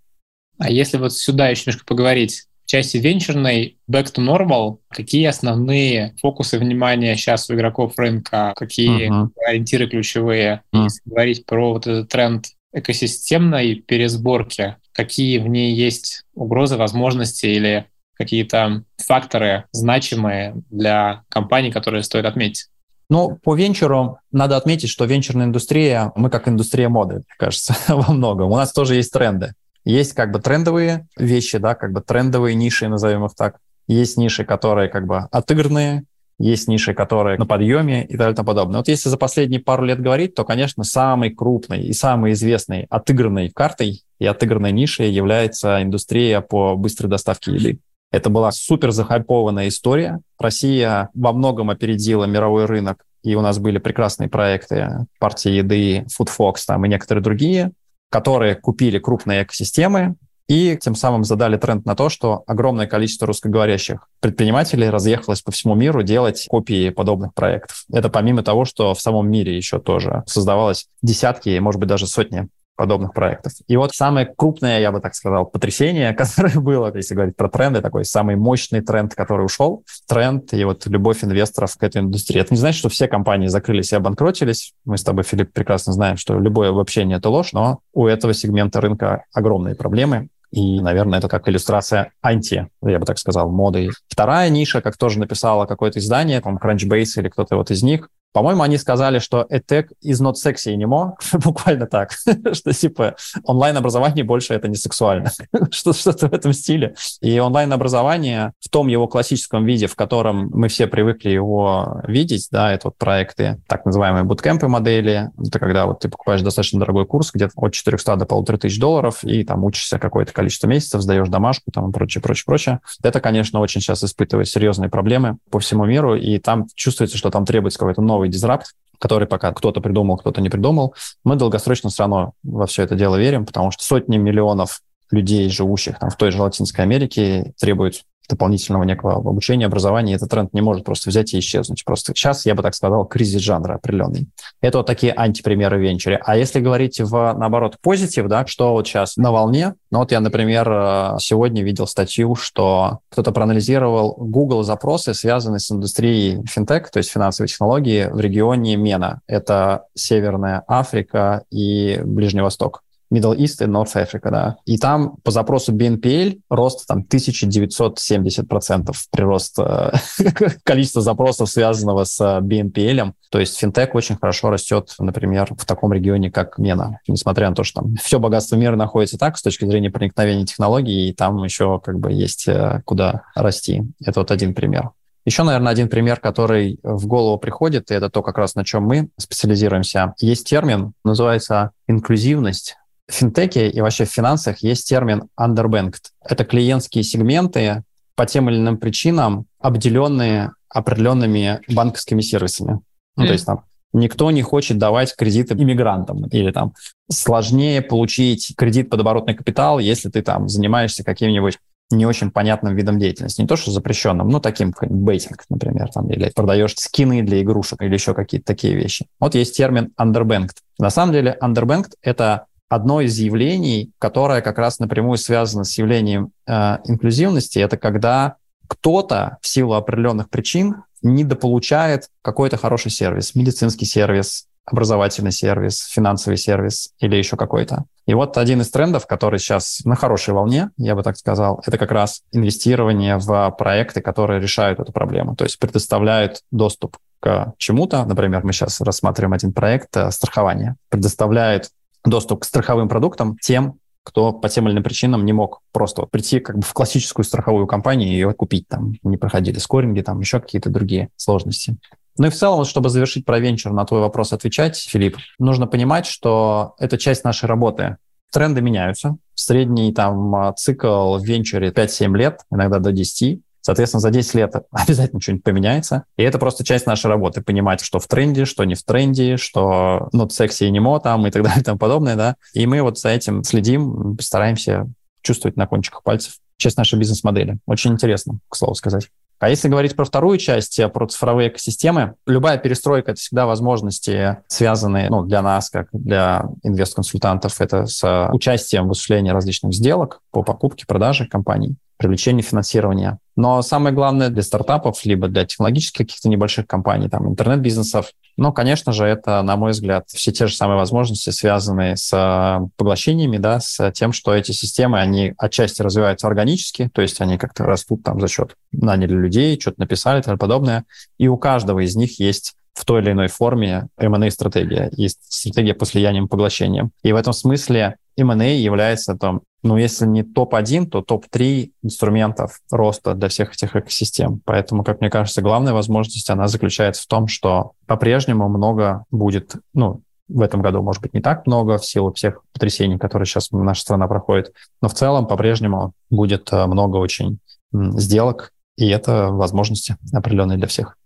А 0.59 0.71
если 0.71 0.99
вот 0.99 1.15
сюда 1.15 1.49
еще 1.49 1.63
немножко 1.67 1.87
поговорить, 1.87 2.45
в 2.67 2.71
части 2.71 2.99
венчурной 2.99 3.79
back 3.91 4.13
to 4.15 4.23
normal, 4.23 4.81
какие 4.91 5.25
основные 5.25 6.15
фокусы 6.21 6.59
внимания 6.59 7.17
сейчас 7.17 7.49
у 7.49 7.55
игроков 7.55 7.95
рынка, 7.97 8.53
какие 8.55 9.11
uh-huh. 9.11 9.31
ориентиры 9.47 9.89
ключевые, 9.89 10.61
uh-huh. 10.75 10.85
если 10.85 11.01
говорить 11.07 11.47
про 11.47 11.73
вот 11.73 11.87
этот 11.87 12.11
тренд 12.11 12.45
экосистемной 12.75 13.77
пересборки, 13.77 14.77
какие 14.99 15.39
в 15.39 15.47
ней 15.47 15.73
есть 15.75 16.25
угрозы, 16.35 16.77
возможности 16.77 17.47
или 17.47 17.87
какие-то 18.15 18.83
факторы 18.97 19.67
значимые 19.71 20.57
для 20.71 21.23
компаний, 21.29 21.71
которые 21.71 22.03
стоит 22.03 22.25
отметить? 22.25 22.67
Ну, 23.09 23.39
по 23.45 23.55
венчуру 23.55 24.19
надо 24.33 24.57
отметить, 24.57 24.91
что 24.91 25.05
венчурная 25.05 25.47
индустрия, 25.47 26.11
мы 26.17 26.31
как 26.31 26.49
индустрия 26.49 26.89
моды, 26.89 27.15
мне 27.15 27.25
кажется, 27.39 27.77
во 27.89 28.13
многом. 28.13 28.51
У 28.51 28.57
нас 28.57 28.73
тоже 28.73 28.97
есть 28.97 29.13
тренды. 29.13 29.53
Есть 29.85 30.15
как 30.15 30.33
бы 30.33 30.41
трендовые 30.41 31.07
вещи, 31.17 31.59
да, 31.59 31.77
как 31.77 31.93
бы 31.93 32.01
трендовые 32.01 32.57
ниши, 32.57 32.89
назовем 32.89 33.25
их 33.25 33.37
так. 33.37 33.59
Есть 33.87 34.17
ниши, 34.17 34.45
которые 34.45 34.89
как 34.89 35.07
бы 35.07 35.29
отыгранные, 35.31 36.03
есть 36.39 36.69
ниши, 36.69 36.95
которые 36.95 37.37
на 37.39 37.47
подъеме 37.47 38.05
и 38.05 38.09
так 38.09 38.19
далее 38.19 38.33
и 38.33 38.37
тому 38.37 38.47
подобное. 38.47 38.79
Вот 38.79 38.89
если 38.89 39.09
за 39.09 39.17
последние 39.17 39.61
пару 39.61 39.85
лет 39.85 40.01
говорить, 40.01 40.35
то, 40.35 40.45
конечно, 40.45 40.85
самой 40.85 41.31
крупной 41.31 41.83
и 41.83 41.93
самой 41.93 42.33
известной 42.33 42.87
отыгранной 42.91 43.51
картой 43.51 44.03
и 44.19 44.27
отыгранной 44.27 44.73
нишей 44.73 45.11
является 45.11 45.83
индустрия 45.83 46.41
по 46.41 46.77
быстрой 46.77 47.11
доставке 47.11 47.53
еды. 47.53 47.81
Это 48.11 48.31
была 48.31 48.53
супер 48.53 48.91
захайпованная 48.91 49.69
история. 49.69 50.21
Россия 50.39 51.11
во 51.13 51.33
многом 51.33 51.71
опередила 51.71 52.25
мировой 52.25 52.65
рынок, 52.65 53.05
и 53.23 53.35
у 53.35 53.43
нас 53.43 53.59
были 53.59 53.79
прекрасные 53.79 54.31
проекты 54.31 55.07
партии 55.19 55.51
еды, 55.51 56.07
Foodfox 56.19 56.55
там 56.67 56.87
и 56.87 56.89
некоторые 56.89 57.23
другие, 57.23 57.73
которые 58.11 58.55
купили 58.55 58.99
крупные 58.99 59.43
экосистемы, 59.43 60.15
и 60.49 60.79
тем 60.81 60.95
самым 60.95 61.25
задали 61.25 61.57
тренд 61.57 61.85
на 61.85 61.95
то, 61.95 62.09
что 62.09 62.43
огромное 62.47 62.87
количество 62.87 63.27
русскоговорящих 63.27 64.09
предпринимателей 64.21 64.89
разъехалось 64.89 65.43
по 65.43 65.53
всему 65.53 65.75
миру 65.75 66.03
делать 66.03 66.47
копии 66.49 66.91
подобных 66.91 67.35
проектов. 67.35 67.85
Это 67.93 68.09
помимо 68.09 68.43
того, 68.43 68.65
что 68.65 68.95
в 68.95 69.01
самом 69.01 69.31
мире 69.31 69.57
еще 69.57 69.79
тоже 69.79 70.23
создавалось 70.27 70.89
десятки, 71.03 71.59
может 71.59 71.79
быть, 71.79 71.89
даже 71.89 72.07
сотни 72.07 72.49
подобных 72.79 73.13
проектов. 73.13 73.53
И 73.67 73.77
вот 73.77 73.93
самое 73.93 74.25
крупное, 74.25 74.79
я 74.81 74.93
бы 74.93 75.01
так 75.01 75.15
сказал, 75.17 75.45
потрясение, 75.45 76.13
которое 76.15 76.59
было, 76.61 76.95
если 76.95 77.15
говорить 77.15 77.37
про 77.37 77.49
тренды, 77.49 77.83
такой 77.83 78.05
самый 78.05 78.37
мощный 78.37 78.81
тренд, 78.81 79.15
который 79.15 79.45
ушел, 79.45 79.85
тренд 80.07 80.55
и 80.55 80.65
вот 80.65 80.87
любовь 80.87 81.25
инвесторов 81.25 81.77
к 81.77 81.83
этой 81.83 82.01
индустрии. 82.01 82.41
Это 82.41 82.55
не 82.55 82.59
значит, 82.59 82.79
что 82.79 82.89
все 82.89 83.09
компании 83.09 83.49
закрылись 83.49 83.93
и 83.93 83.97
обанкротились. 83.97 84.75
Мы 84.85 84.97
с 84.97 85.03
тобой, 85.03 85.25
Филипп, 85.25 85.53
прекрасно 85.53 85.93
знаем, 85.93 86.17
что 86.17 86.39
любое 86.39 86.71
обобщение– 86.71 87.19
это 87.19 87.29
ложь, 87.29 87.53
но 87.53 87.81
у 87.93 88.07
этого 88.07 88.33
сегмента 88.33 88.81
рынка 88.81 89.25
огромные 89.33 89.75
проблемы. 89.75 90.29
И, 90.51 90.81
наверное, 90.81 91.19
это 91.19 91.29
как 91.29 91.49
иллюстрация 91.49 92.13
анти, 92.23 92.69
я 92.83 92.99
бы 92.99 93.05
так 93.05 93.19
сказал, 93.19 93.51
моды. 93.51 93.91
Вторая 94.09 94.49
ниша, 94.49 94.81
как 94.81 94.97
тоже 94.97 95.19
написала 95.19 95.67
какое-то 95.67 95.99
издание, 95.99 96.41
там 96.41 96.57
Crunchbase 96.57 97.21
или 97.21 97.29
кто-то 97.29 97.57
вот 97.57 97.71
из 97.71 97.83
них, 97.83 98.09
по-моему, 98.33 98.63
они 98.63 98.77
сказали, 98.77 99.19
что 99.19 99.47
EdTech 99.51 99.89
is 100.05 100.23
not 100.23 100.35
sexy 100.35 100.75
anymore, 100.75 101.13
буквально 101.45 101.87
так, 101.87 102.13
что 102.53 102.73
типа 102.73 103.17
онлайн-образование 103.45 104.25
больше 104.25 104.55
это 104.55 104.69
не 104.69 104.77
сексуально, 104.77 105.31
что-то 105.71 106.29
в 106.29 106.33
этом 106.33 106.53
стиле. 106.53 106.95
И 107.21 107.39
онлайн-образование 107.39 108.53
в 108.61 108.69
том 108.69 108.89
его 108.89 109.09
классическом 109.09 109.65
виде, 109.65 109.87
в 109.87 109.97
котором 109.97 110.51
мы 110.53 110.69
все 110.69 110.87
привыкли 110.87 111.31
его 111.31 112.01
видеть, 112.07 112.49
да, 112.51 112.73
это 112.73 112.89
вот 112.89 112.97
проекты, 112.97 113.61
так 113.67 113.85
называемые 113.87 114.25
буткемпы 114.25 114.69
модели, 114.69 115.31
это 115.39 115.59
когда 115.59 115.87
вот 115.87 116.01
ты 116.01 116.09
покупаешь 116.09 116.43
достаточно 116.43 116.79
дорогой 116.79 117.07
курс, 117.07 117.31
где-то 117.33 117.53
от 117.57 117.73
400 117.73 118.17
до 118.17 118.27
полутора 118.27 118.59
тысяч 118.59 118.79
долларов, 118.79 119.25
и 119.25 119.43
там 119.45 119.65
учишься 119.65 119.99
какое-то 119.99 120.33
количество 120.33 120.69
месяцев, 120.69 121.01
сдаешь 121.01 121.29
домашку 121.29 121.71
там 121.73 121.91
и 121.91 121.93
прочее, 121.93 122.23
прочее, 122.23 122.45
прочее. 122.47 122.81
Это, 123.03 123.21
конечно, 123.21 123.61
очень 123.61 123.81
сейчас 123.81 124.05
испытывает 124.05 124.49
серьезные 124.49 124.91
проблемы 124.91 125.39
по 125.51 125.59
всему 125.59 125.87
миру, 125.87 126.15
и 126.15 126.39
там 126.39 126.67
чувствуется, 126.75 127.17
что 127.17 127.31
там 127.31 127.45
требуется 127.45 127.79
какой-то 127.79 128.03
новый 128.03 128.18
новый 128.19 128.29
дизрапт, 128.29 128.75
который 128.99 129.29
пока 129.29 129.53
кто-то 129.53 129.81
придумал, 129.81 130.17
кто-то 130.17 130.41
не 130.41 130.51
придумал. 130.51 130.95
Мы 131.25 131.37
долгосрочно 131.37 131.89
все 131.89 132.03
равно 132.03 132.33
во 132.43 132.67
все 132.67 132.83
это 132.83 132.97
дело 132.97 133.17
верим, 133.17 133.47
потому 133.47 133.71
что 133.71 133.85
сотни 133.85 134.17
миллионов 134.17 134.81
людей, 135.11 135.49
живущих 135.49 135.99
там 136.01 136.11
в 136.11 136.17
той 136.17 136.33
же 136.33 136.43
Латинской 136.43 136.85
Америке, 136.85 137.55
требуют 137.61 138.03
дополнительного 138.29 138.85
некого 138.85 139.15
обучения, 139.15 139.67
образования, 139.67 140.15
этот 140.15 140.31
тренд 140.31 140.53
не 140.53 140.61
может 140.61 140.85
просто 140.85 141.11
взять 141.11 141.33
и 141.35 141.39
исчезнуть. 141.39 141.85
Просто 141.85 142.15
сейчас, 142.15 142.47
я 142.47 142.55
бы 142.55 142.63
так 142.63 142.75
сказал, 142.75 143.05
кризис 143.07 143.41
жанра 143.41 143.75
определенный. 143.75 144.29
Это 144.61 144.79
вот 144.79 144.87
такие 144.87 145.13
антипримеры 145.13 145.79
в 145.79 145.81
венчуре. 145.81 146.21
А 146.25 146.37
если 146.37 146.61
говорить 146.61 147.01
в, 147.01 147.35
наоборот, 147.37 147.77
позитив, 147.81 148.27
да, 148.29 148.47
что 148.47 148.73
вот 148.73 148.87
сейчас 148.87 149.17
на 149.17 149.33
волне, 149.33 149.75
ну 149.91 150.01
вот 150.01 150.13
я, 150.13 150.21
например, 150.21 150.69
э, 150.71 151.17
сегодня 151.21 151.63
видел 151.63 151.87
статью, 151.87 152.35
что 152.35 153.01
кто-то 153.11 153.33
проанализировал 153.33 154.15
Google 154.19 154.63
запросы, 154.63 155.15
связанные 155.15 155.61
с 155.61 155.71
индустрией 155.71 156.45
финтех, 156.47 156.91
то 156.91 156.99
есть 156.99 157.11
финансовой 157.11 157.49
технологии 157.49 158.09
в 158.11 158.21
регионе 158.21 158.77
Мена. 158.77 159.21
Это 159.27 159.85
Северная 159.95 160.63
Африка 160.67 161.45
и 161.51 162.01
Ближний 162.05 162.43
Восток. 162.43 162.83
Middle 163.13 163.37
East 163.37 163.65
и 163.65 163.67
North 163.67 163.95
Africa, 163.95 164.31
да. 164.31 164.57
И 164.65 164.79
там 164.79 165.17
по 165.23 165.31
запросу 165.31 165.73
BNPL 165.75 166.41
рост 166.51 166.87
там 166.87 167.05
1970% 167.09 168.93
прирост 169.11 169.59
э, 169.59 169.93
количества 170.65 171.03
запросов, 171.03 171.49
связанного 171.49 172.05
с 172.05 172.21
э, 172.21 172.41
BNPL. 172.41 173.13
То 173.31 173.39
есть 173.41 173.59
финтех 173.59 173.95
очень 173.95 174.17
хорошо 174.17 174.51
растет, 174.51 174.95
например, 174.99 175.55
в 175.57 175.65
таком 175.65 175.93
регионе, 175.93 176.31
как 176.31 176.59
Мена. 176.59 177.01
Несмотря 177.07 177.49
на 177.49 177.55
то, 177.55 177.65
что 177.65 177.83
там 177.83 177.95
все 177.97 178.19
богатство 178.19 178.57
мира 178.57 178.77
находится 178.77 179.19
так, 179.19 179.39
с 179.39 179.43
точки 179.43 179.65
зрения 179.65 179.91
проникновения 179.91 180.47
технологий, 180.47 181.09
и 181.09 181.15
там 181.15 181.43
еще 181.45 181.81
как 181.81 181.99
бы 181.99 182.13
есть 182.13 182.49
э, 182.49 182.83
куда 182.85 183.25
расти. 183.35 183.83
Это 184.05 184.21
вот 184.21 184.31
один 184.31 184.55
пример. 184.55 184.91
Еще, 185.25 185.43
наверное, 185.43 185.73
один 185.73 185.91
пример, 185.91 186.21
который 186.21 186.81
в 186.83 187.07
голову 187.07 187.39
приходит, 187.39 187.91
и 187.91 187.95
это 187.95 188.09
то, 188.09 188.23
как 188.23 188.39
раз 188.39 188.55
на 188.55 188.65
чем 188.65 188.85
мы 188.85 189.11
специализируемся. 189.19 190.15
Есть 190.21 190.49
термин, 190.49 190.95
называется 191.05 191.73
инклюзивность 191.87 192.77
в 193.09 193.15
финтеке 193.15 193.69
и 193.69 193.81
вообще 193.81 194.05
в 194.05 194.11
финансах 194.11 194.59
есть 194.59 194.89
термин 194.89 195.25
underbanked. 195.39 196.11
Это 196.23 196.45
клиентские 196.45 197.03
сегменты 197.05 197.83
по 198.15 198.27
тем 198.27 198.51
или 198.51 198.59
иным 198.59 198.77
причинам, 198.77 199.47
обделенные 199.61 200.53
определенными 200.69 201.61
банковскими 201.69 202.21
сервисами. 202.21 202.81
Ну, 203.17 203.25
mm. 203.25 203.27
то 203.27 203.33
есть 203.33 203.47
там 203.47 203.65
никто 203.93 204.31
не 204.31 204.43
хочет 204.43 204.79
давать 204.79 205.15
кредиты 205.17 205.55
иммигрантам 205.55 206.27
или 206.27 206.51
там 206.51 206.75
сложнее 207.11 207.81
получить 207.81 208.53
кредит 208.57 208.91
под 208.91 209.01
оборотный 209.01 209.35
капитал, 209.35 209.79
если 209.79 210.11
ты 210.11 210.23
там 210.23 210.49
занимаешься 210.49 211.05
каким-нибудь 211.05 211.59
не 211.91 212.05
очень 212.05 212.31
понятным 212.31 212.77
видом 212.77 212.99
деятельности. 212.99 213.41
Не 213.41 213.47
то, 213.47 213.57
что 213.57 213.71
запрещенным, 213.71 214.29
но 214.29 214.41
таким, 214.41 214.73
как 214.73 214.91
бейтинг, 214.91 215.45
например, 215.49 215.89
там, 215.89 216.11
или 216.11 216.31
продаешь 216.35 216.75
скины 216.77 217.23
для 217.23 217.41
игрушек 217.41 217.81
или 217.81 217.95
еще 217.95 218.13
какие-то 218.13 218.47
такие 218.47 218.75
вещи. 218.75 219.07
Вот 219.19 219.35
есть 219.35 219.57
термин 219.57 219.93
underbanked. 219.99 220.57
На 220.79 220.91
самом 220.91 221.15
деле 221.15 221.39
underbanked— 221.41 221.93
это 222.03 222.45
одно 222.69 223.01
из 223.01 223.19
явлений, 223.19 223.93
которое 223.99 224.41
как 224.41 224.59
раз 224.59 224.79
напрямую 224.79 225.19
связано 225.19 225.65
с 225.65 225.77
явлением 225.79 226.33
э, 226.47 226.79
инклюзивности, 226.85 227.59
это 227.59 227.77
когда 227.77 228.37
кто-то 228.67 229.39
в 229.41 229.49
силу 229.49 229.75
определенных 229.75 230.29
причин 230.29 230.85
недополучает 231.03 232.11
какой-то 232.23 232.57
хороший 232.57 232.91
сервис, 232.91 233.35
медицинский 233.35 233.87
сервис, 233.87 234.47
образовательный 234.67 235.33
сервис, 235.33 235.87
финансовый 235.87 236.37
сервис 236.37 236.91
или 236.99 237.17
еще 237.17 237.37
какой-то. 237.37 237.85
И 238.07 238.15
вот 238.15 238.37
один 238.37 238.61
из 238.61 238.71
трендов, 238.71 239.07
который 239.07 239.39
сейчас 239.39 239.81
на 239.85 239.97
хорошей 239.97 240.35
волне, 240.35 240.71
я 240.77 240.95
бы 240.95 241.03
так 241.03 241.17
сказал, 241.17 241.63
это 241.67 241.79
как 241.79 241.91
раз 241.91 242.23
инвестирование 242.33 243.17
в 243.17 243.51
проекты, 243.59 244.01
которые 244.01 244.41
решают 244.41 244.81
эту 244.81 244.93
проблему, 244.93 245.37
то 245.37 245.45
есть 245.45 245.59
предоставляют 245.59 246.43
доступ 246.51 246.99
к 247.21 247.55
чему-то. 247.59 248.05
Например, 248.05 248.45
мы 248.45 248.53
сейчас 248.53 248.81
рассматриваем 248.81 249.33
один 249.33 249.53
проект 249.53 249.97
э, 249.97 250.11
страхования. 250.11 250.77
Предоставляет 250.89 251.71
доступ 252.11 252.41
к 252.41 252.45
страховым 252.45 252.89
продуктам 252.89 253.37
тем, 253.41 253.79
кто 254.03 254.33
по 254.33 254.49
тем 254.49 254.67
или 254.67 254.73
иным 254.73 254.83
причинам 254.83 255.25
не 255.25 255.33
мог 255.33 255.61
просто 255.71 256.01
вот 256.03 256.11
прийти 256.11 256.41
как 256.41 256.57
бы 256.57 256.63
в 256.63 256.73
классическую 256.73 257.25
страховую 257.25 257.67
компанию 257.67 258.09
и 258.09 258.13
ее 258.13 258.33
купить, 258.33 258.67
там 258.67 258.95
не 259.03 259.19
проходили 259.19 259.59
скоринги, 259.59 260.01
там 260.01 260.21
еще 260.21 260.41
какие-то 260.41 260.71
другие 260.71 261.11
сложности. 261.17 261.77
Ну 262.17 262.27
и 262.27 262.31
в 262.31 262.35
целом, 262.35 262.65
чтобы 262.65 262.89
завершить 262.89 263.25
про 263.25 263.39
венчур, 263.39 263.73
на 263.73 263.85
твой 263.85 264.01
вопрос 264.01 264.33
отвечать, 264.33 264.77
Филипп, 264.77 265.19
нужно 265.39 265.67
понимать, 265.67 266.07
что 266.07 266.75
это 266.79 266.99
часть 266.99 267.23
нашей 267.23 267.47
работы. 267.47 267.97
Тренды 268.33 268.61
меняются. 268.61 269.17
Средний 269.35 269.93
там 269.93 270.55
цикл 270.57 271.17
в 271.17 271.25
венчуре 271.25 271.71
5-7 271.71 272.17
лет, 272.17 272.41
иногда 272.51 272.79
до 272.79 272.93
10. 272.93 273.41
Соответственно, 273.69 274.01
за 274.01 274.11
10 274.11 274.35
лет 274.35 274.55
обязательно 274.71 275.21
что-нибудь 275.21 275.45
поменяется. 275.45 276.05
И 276.17 276.23
это 276.23 276.39
просто 276.39 276.65
часть 276.65 276.87
нашей 276.87 277.09
работы, 277.09 277.43
понимать, 277.43 277.83
что 277.83 277.99
в 277.99 278.07
тренде, 278.07 278.47
что 278.47 278.65
не 278.65 278.75
в 278.75 278.83
тренде, 278.83 279.37
что 279.37 280.09
ну, 280.13 280.27
секси 280.31 280.65
и 280.65 280.71
немо 280.71 280.99
там 281.01 281.27
и 281.27 281.31
так 281.31 281.43
далее 281.45 281.61
и 281.61 281.65
тому 281.65 281.79
подобное, 281.79 282.17
да. 282.17 282.37
И 282.55 282.67
мы 282.67 282.81
вот 282.81 282.99
за 282.99 283.11
этим 283.11 283.45
следим, 283.45 284.17
стараемся 284.23 284.87
чувствовать 285.21 285.59
на 285.59 285.67
кончиках 285.67 286.03
пальцев. 286.03 286.37
Часть 286.57 286.79
нашей 286.79 286.99
бизнес-модели. 286.99 287.59
Очень 287.67 287.93
интересно, 287.93 288.39
к 288.49 288.57
слову 288.57 288.75
сказать. 288.75 289.11
А 289.39 289.51
если 289.51 289.69
говорить 289.69 289.95
про 289.95 290.07
вторую 290.07 290.39
часть, 290.39 290.79
э, 290.79 290.89
про 290.89 291.07
цифровые 291.07 291.51
экосистемы, 291.51 292.15
любая 292.27 292.57
перестройка— 292.57 293.11
это 293.13 293.21
всегда 293.21 293.45
возможности, 293.45 294.39
связанные 294.47 295.11
ну, 295.11 295.25
для 295.25 295.43
нас, 295.43 295.69
как 295.69 295.89
для 295.93 296.47
инвест-консультантов, 296.63 297.61
это 297.61 297.85
с 297.85 298.31
участием 298.33 298.89
в 298.89 298.93
осуществлении 298.93 299.31
различных 299.31 299.75
сделок 299.75 300.23
по 300.31 300.43
покупке, 300.43 300.87
продаже 300.87 301.27
компаний 301.27 301.77
привлечение 301.99 302.43
финансирования. 302.43 303.19
Но 303.37 303.61
самое 303.63 303.95
главное 303.95 304.31
для 304.31 304.43
стартапов, 304.43 305.05
либо 305.05 305.29
для 305.29 305.45
технологических 305.45 306.07
каких-то 306.07 306.29
небольших 306.29 306.67
компаний, 306.67 307.09
там, 307.09 307.29
интернет-бизнесов, 307.29 308.13
ну, 308.37 308.53
конечно 308.53 308.93
же, 308.93 309.05
это, 309.05 309.43
на 309.43 309.57
мой 309.57 309.73
взгляд, 309.73 310.05
все 310.09 310.31
те 310.33 310.47
же 310.47 310.55
самые 310.55 310.79
возможности, 310.79 311.31
связанные 311.31 311.97
с 311.97 312.13
э, 312.13 312.67
поглощениями, 312.77 313.39
да, 313.39 313.59
с 313.59 313.91
тем, 313.93 314.13
что 314.13 314.33
эти 314.33 314.53
системы, 314.53 315.01
они 315.01 315.35
отчасти 315.39 315.83
развиваются 315.83 316.29
органически, 316.29 316.89
то 316.93 317.03
есть 317.03 317.21
они 317.21 317.37
как-то 317.37 317.65
растут 317.65 318.05
там 318.05 318.21
за 318.21 318.29
счет 318.29 318.55
наняли 318.71 319.15
людей, 319.15 319.59
что-то 319.61 319.81
написали 319.81 320.21
и 320.21 320.23
тому 320.23 320.39
подобное. 320.39 320.85
И 321.19 321.27
у 321.27 321.37
каждого 321.37 321.81
из 321.81 321.97
них 321.97 322.21
есть 322.21 322.55
в 322.75 322.85
той 322.85 323.03
или 323.03 323.13
иной 323.13 323.29
форме 323.29 323.89
M&A-стратегия 323.99 324.91
и 324.97 325.09
стратегия 325.09 325.75
по 325.75 325.85
слияниям 325.85 326.29
поглощениям. 326.29 326.91
И 327.03 327.13
в 327.13 327.17
этом 327.17 327.33
смысле 327.33 327.97
M&A 328.17 328.59
является 328.59 329.15
там, 329.15 329.43
ну, 329.63 329.77
если 329.77 330.07
не 330.07 330.23
топ-1, 330.23 330.87
то 330.87 331.03
топ-3 331.03 331.71
инструментов 331.83 332.61
роста 332.71 333.15
для 333.15 333.29
всех 333.29 333.53
этих 333.53 333.77
экосистем. 333.77 334.41
Поэтому, 334.45 334.85
как 334.85 335.01
мне 335.01 335.11
кажется, 335.11 335.43
главная 335.43 335.73
возможность, 335.73 336.29
она 336.31 336.49
заключается 336.49 337.03
в 337.03 337.07
том, 337.07 337.27
что 337.29 337.73
по-прежнему 337.87 338.49
много 338.49 339.05
будет, 339.11 339.57
ну, 339.75 340.03
в 340.29 340.43
этом 340.43 340.61
году, 340.61 340.83
может 340.83 341.03
быть, 341.03 341.15
не 341.15 341.21
так 341.21 341.47
много 341.47 341.79
в 341.79 341.87
силу 341.87 342.13
всех 342.13 342.43
потрясений, 342.53 342.99
которые 342.99 343.27
сейчас 343.27 343.51
наша 343.51 343.81
страна 343.81 344.07
проходит, 344.09 344.53
но 344.83 344.89
в 344.89 344.95
целом 344.95 345.27
по-прежнему 345.27 345.93
будет 346.11 346.53
э, 346.53 346.67
много 346.67 346.97
очень 346.97 347.39
сделок, 347.73 348.53
и 348.77 348.89
это 348.89 349.29
возможности 349.29 349.97
определенные 350.13 350.59
для 350.59 350.67
всех. 350.67 350.97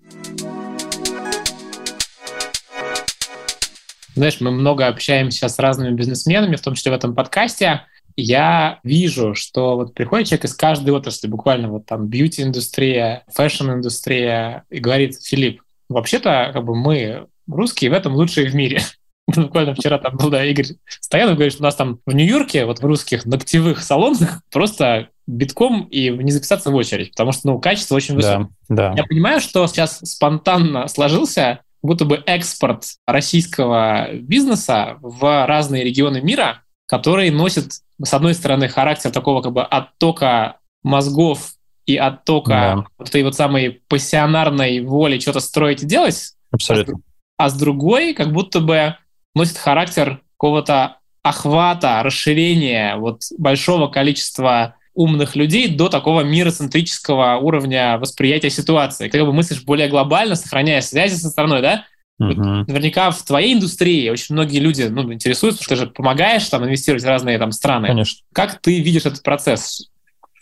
Знаешь, 4.15 4.41
мы 4.41 4.51
много 4.51 4.87
общаемся 4.87 5.49
с 5.49 5.59
разными 5.59 5.95
бизнесменами, 5.95 6.57
в 6.57 6.61
том 6.61 6.75
числе 6.75 6.93
в 6.93 6.95
этом 6.95 7.15
подкасте. 7.15 7.83
Я 8.15 8.81
вижу, 8.85 9.35
что 9.35 9.77
вот 9.77 9.95
приходит 9.95 10.29
человек 10.29 10.45
из 10.45 10.55
каждой 10.55 10.91
отрасли, 10.91 11.29
буквально 11.29 11.69
вот 11.69 11.87
там 11.87 12.09
бьюти-индустрия, 12.09 13.25
фэшн-индустрия, 13.33 14.65
и 14.69 14.81
говорит, 14.81 15.23
Филипп, 15.23 15.63
вообще-то 15.89 16.51
как 16.53 16.65
бы 16.65 16.75
мы 16.75 17.27
русские 17.49 17.91
в 17.91 17.95
этом 17.95 18.15
лучшие 18.15 18.49
в 18.51 18.55
мире. 18.55 18.83
Буквально 19.35 19.75
вчера 19.75 19.99
там 19.99 20.17
был, 20.17 20.29
да, 20.29 20.45
Игорь 20.45 20.67
Стоянов 21.01 21.37
говорит, 21.37 21.53
что 21.53 21.63
у 21.63 21.65
нас 21.65 21.75
там 21.75 22.01
в 22.05 22.15
Нью-Йорке, 22.15 22.67
вот 22.67 22.81
в 22.81 22.85
русских 22.85 23.25
ногтевых 23.25 23.83
салонах 23.83 24.43
просто 24.51 25.09
битком 25.27 25.85
и 25.85 26.11
не 26.11 26.33
записаться 26.33 26.71
в 26.71 26.75
очередь, 26.75 27.13
потому 27.13 27.33
что, 27.33 27.47
ну, 27.49 27.61
качество 27.61 27.95
очень 27.95 28.17
высокое. 28.17 28.49
Да, 28.69 28.91
да. 28.91 28.95
Я 28.97 29.05
понимаю, 29.05 29.41
что 29.41 29.67
сейчас 29.69 30.01
спонтанно 30.01 30.89
сложился 30.89 31.61
будто 31.83 32.05
бы 32.05 32.23
экспорт 32.27 32.85
российского 33.07 34.09
бизнеса 34.13 34.97
в 35.01 35.47
разные 35.47 35.85
регионы 35.85 36.21
мира, 36.21 36.63
который 36.87 37.31
носит, 37.31 37.73
с 38.03 38.15
одной 38.15 38.35
стороны, 38.35 38.69
характер 38.69 39.11
такого 39.11 39.43
как 39.43 39.53
бы 39.53 39.63
оттока 39.63 40.59
мозгов 40.83 41.53
и 41.87 41.97
оттока 41.97 42.51
да. 42.51 42.85
вот 42.99 43.09
этой 43.09 43.25
вот 43.25 43.35
самой 43.35 43.83
пассионарной 43.89 44.81
воли 44.81 45.19
что-то 45.19 45.41
строить 45.41 45.83
и 45.83 45.87
делать. 45.87 46.35
Абсолютно. 46.53 47.01
А 47.37 47.49
с 47.49 47.55
другой, 47.55 48.15
как 48.15 48.33
будто 48.33 48.61
бы 48.61 48.97
носит 49.35 49.59
характер 49.59 50.21
какого-то 50.37 50.99
охвата, 51.23 52.03
расширения 52.03 52.97
вот 52.97 53.23
большого 53.39 53.89
количества 53.89 54.77
умных 54.95 55.37
людей 55.37 55.69
до 55.69 55.89
такого 55.89 56.23
мироцентрического 56.23 57.37
уровня 57.37 57.99
восприятия 57.99 58.51
ситуации. 58.51 59.09
Ты 59.09 59.19
как 59.19 59.27
бы 59.27 59.33
мыслишь 59.33 59.65
более 59.65 59.89
глобально, 59.89 60.35
сохраняя 60.35 60.81
связи 60.81 61.15
со 61.15 61.31
страной, 61.31 61.63
да? 61.63 61.85
Uh-huh. 62.21 62.65
Наверняка 62.67 63.11
в 63.11 63.23
твоей 63.23 63.55
индустрии 63.55 64.09
очень 64.11 64.35
многие 64.35 64.59
люди 64.59 64.83
ну, 64.83 65.13
интересуются, 65.13 65.63
что 65.63 65.75
ты 65.75 65.81
же 65.81 65.87
помогаешь 65.89 66.49
там 66.49 66.65
инвестировать 66.65 67.03
в 67.03 67.09
разные 67.09 67.39
там 67.39 67.53
страны. 67.53 67.89
Конечно. 67.89 68.23
Как 68.33 68.61
ты 68.61 68.81
видишь 68.81 69.07
этот 69.07 69.23
процесс? 69.23 69.89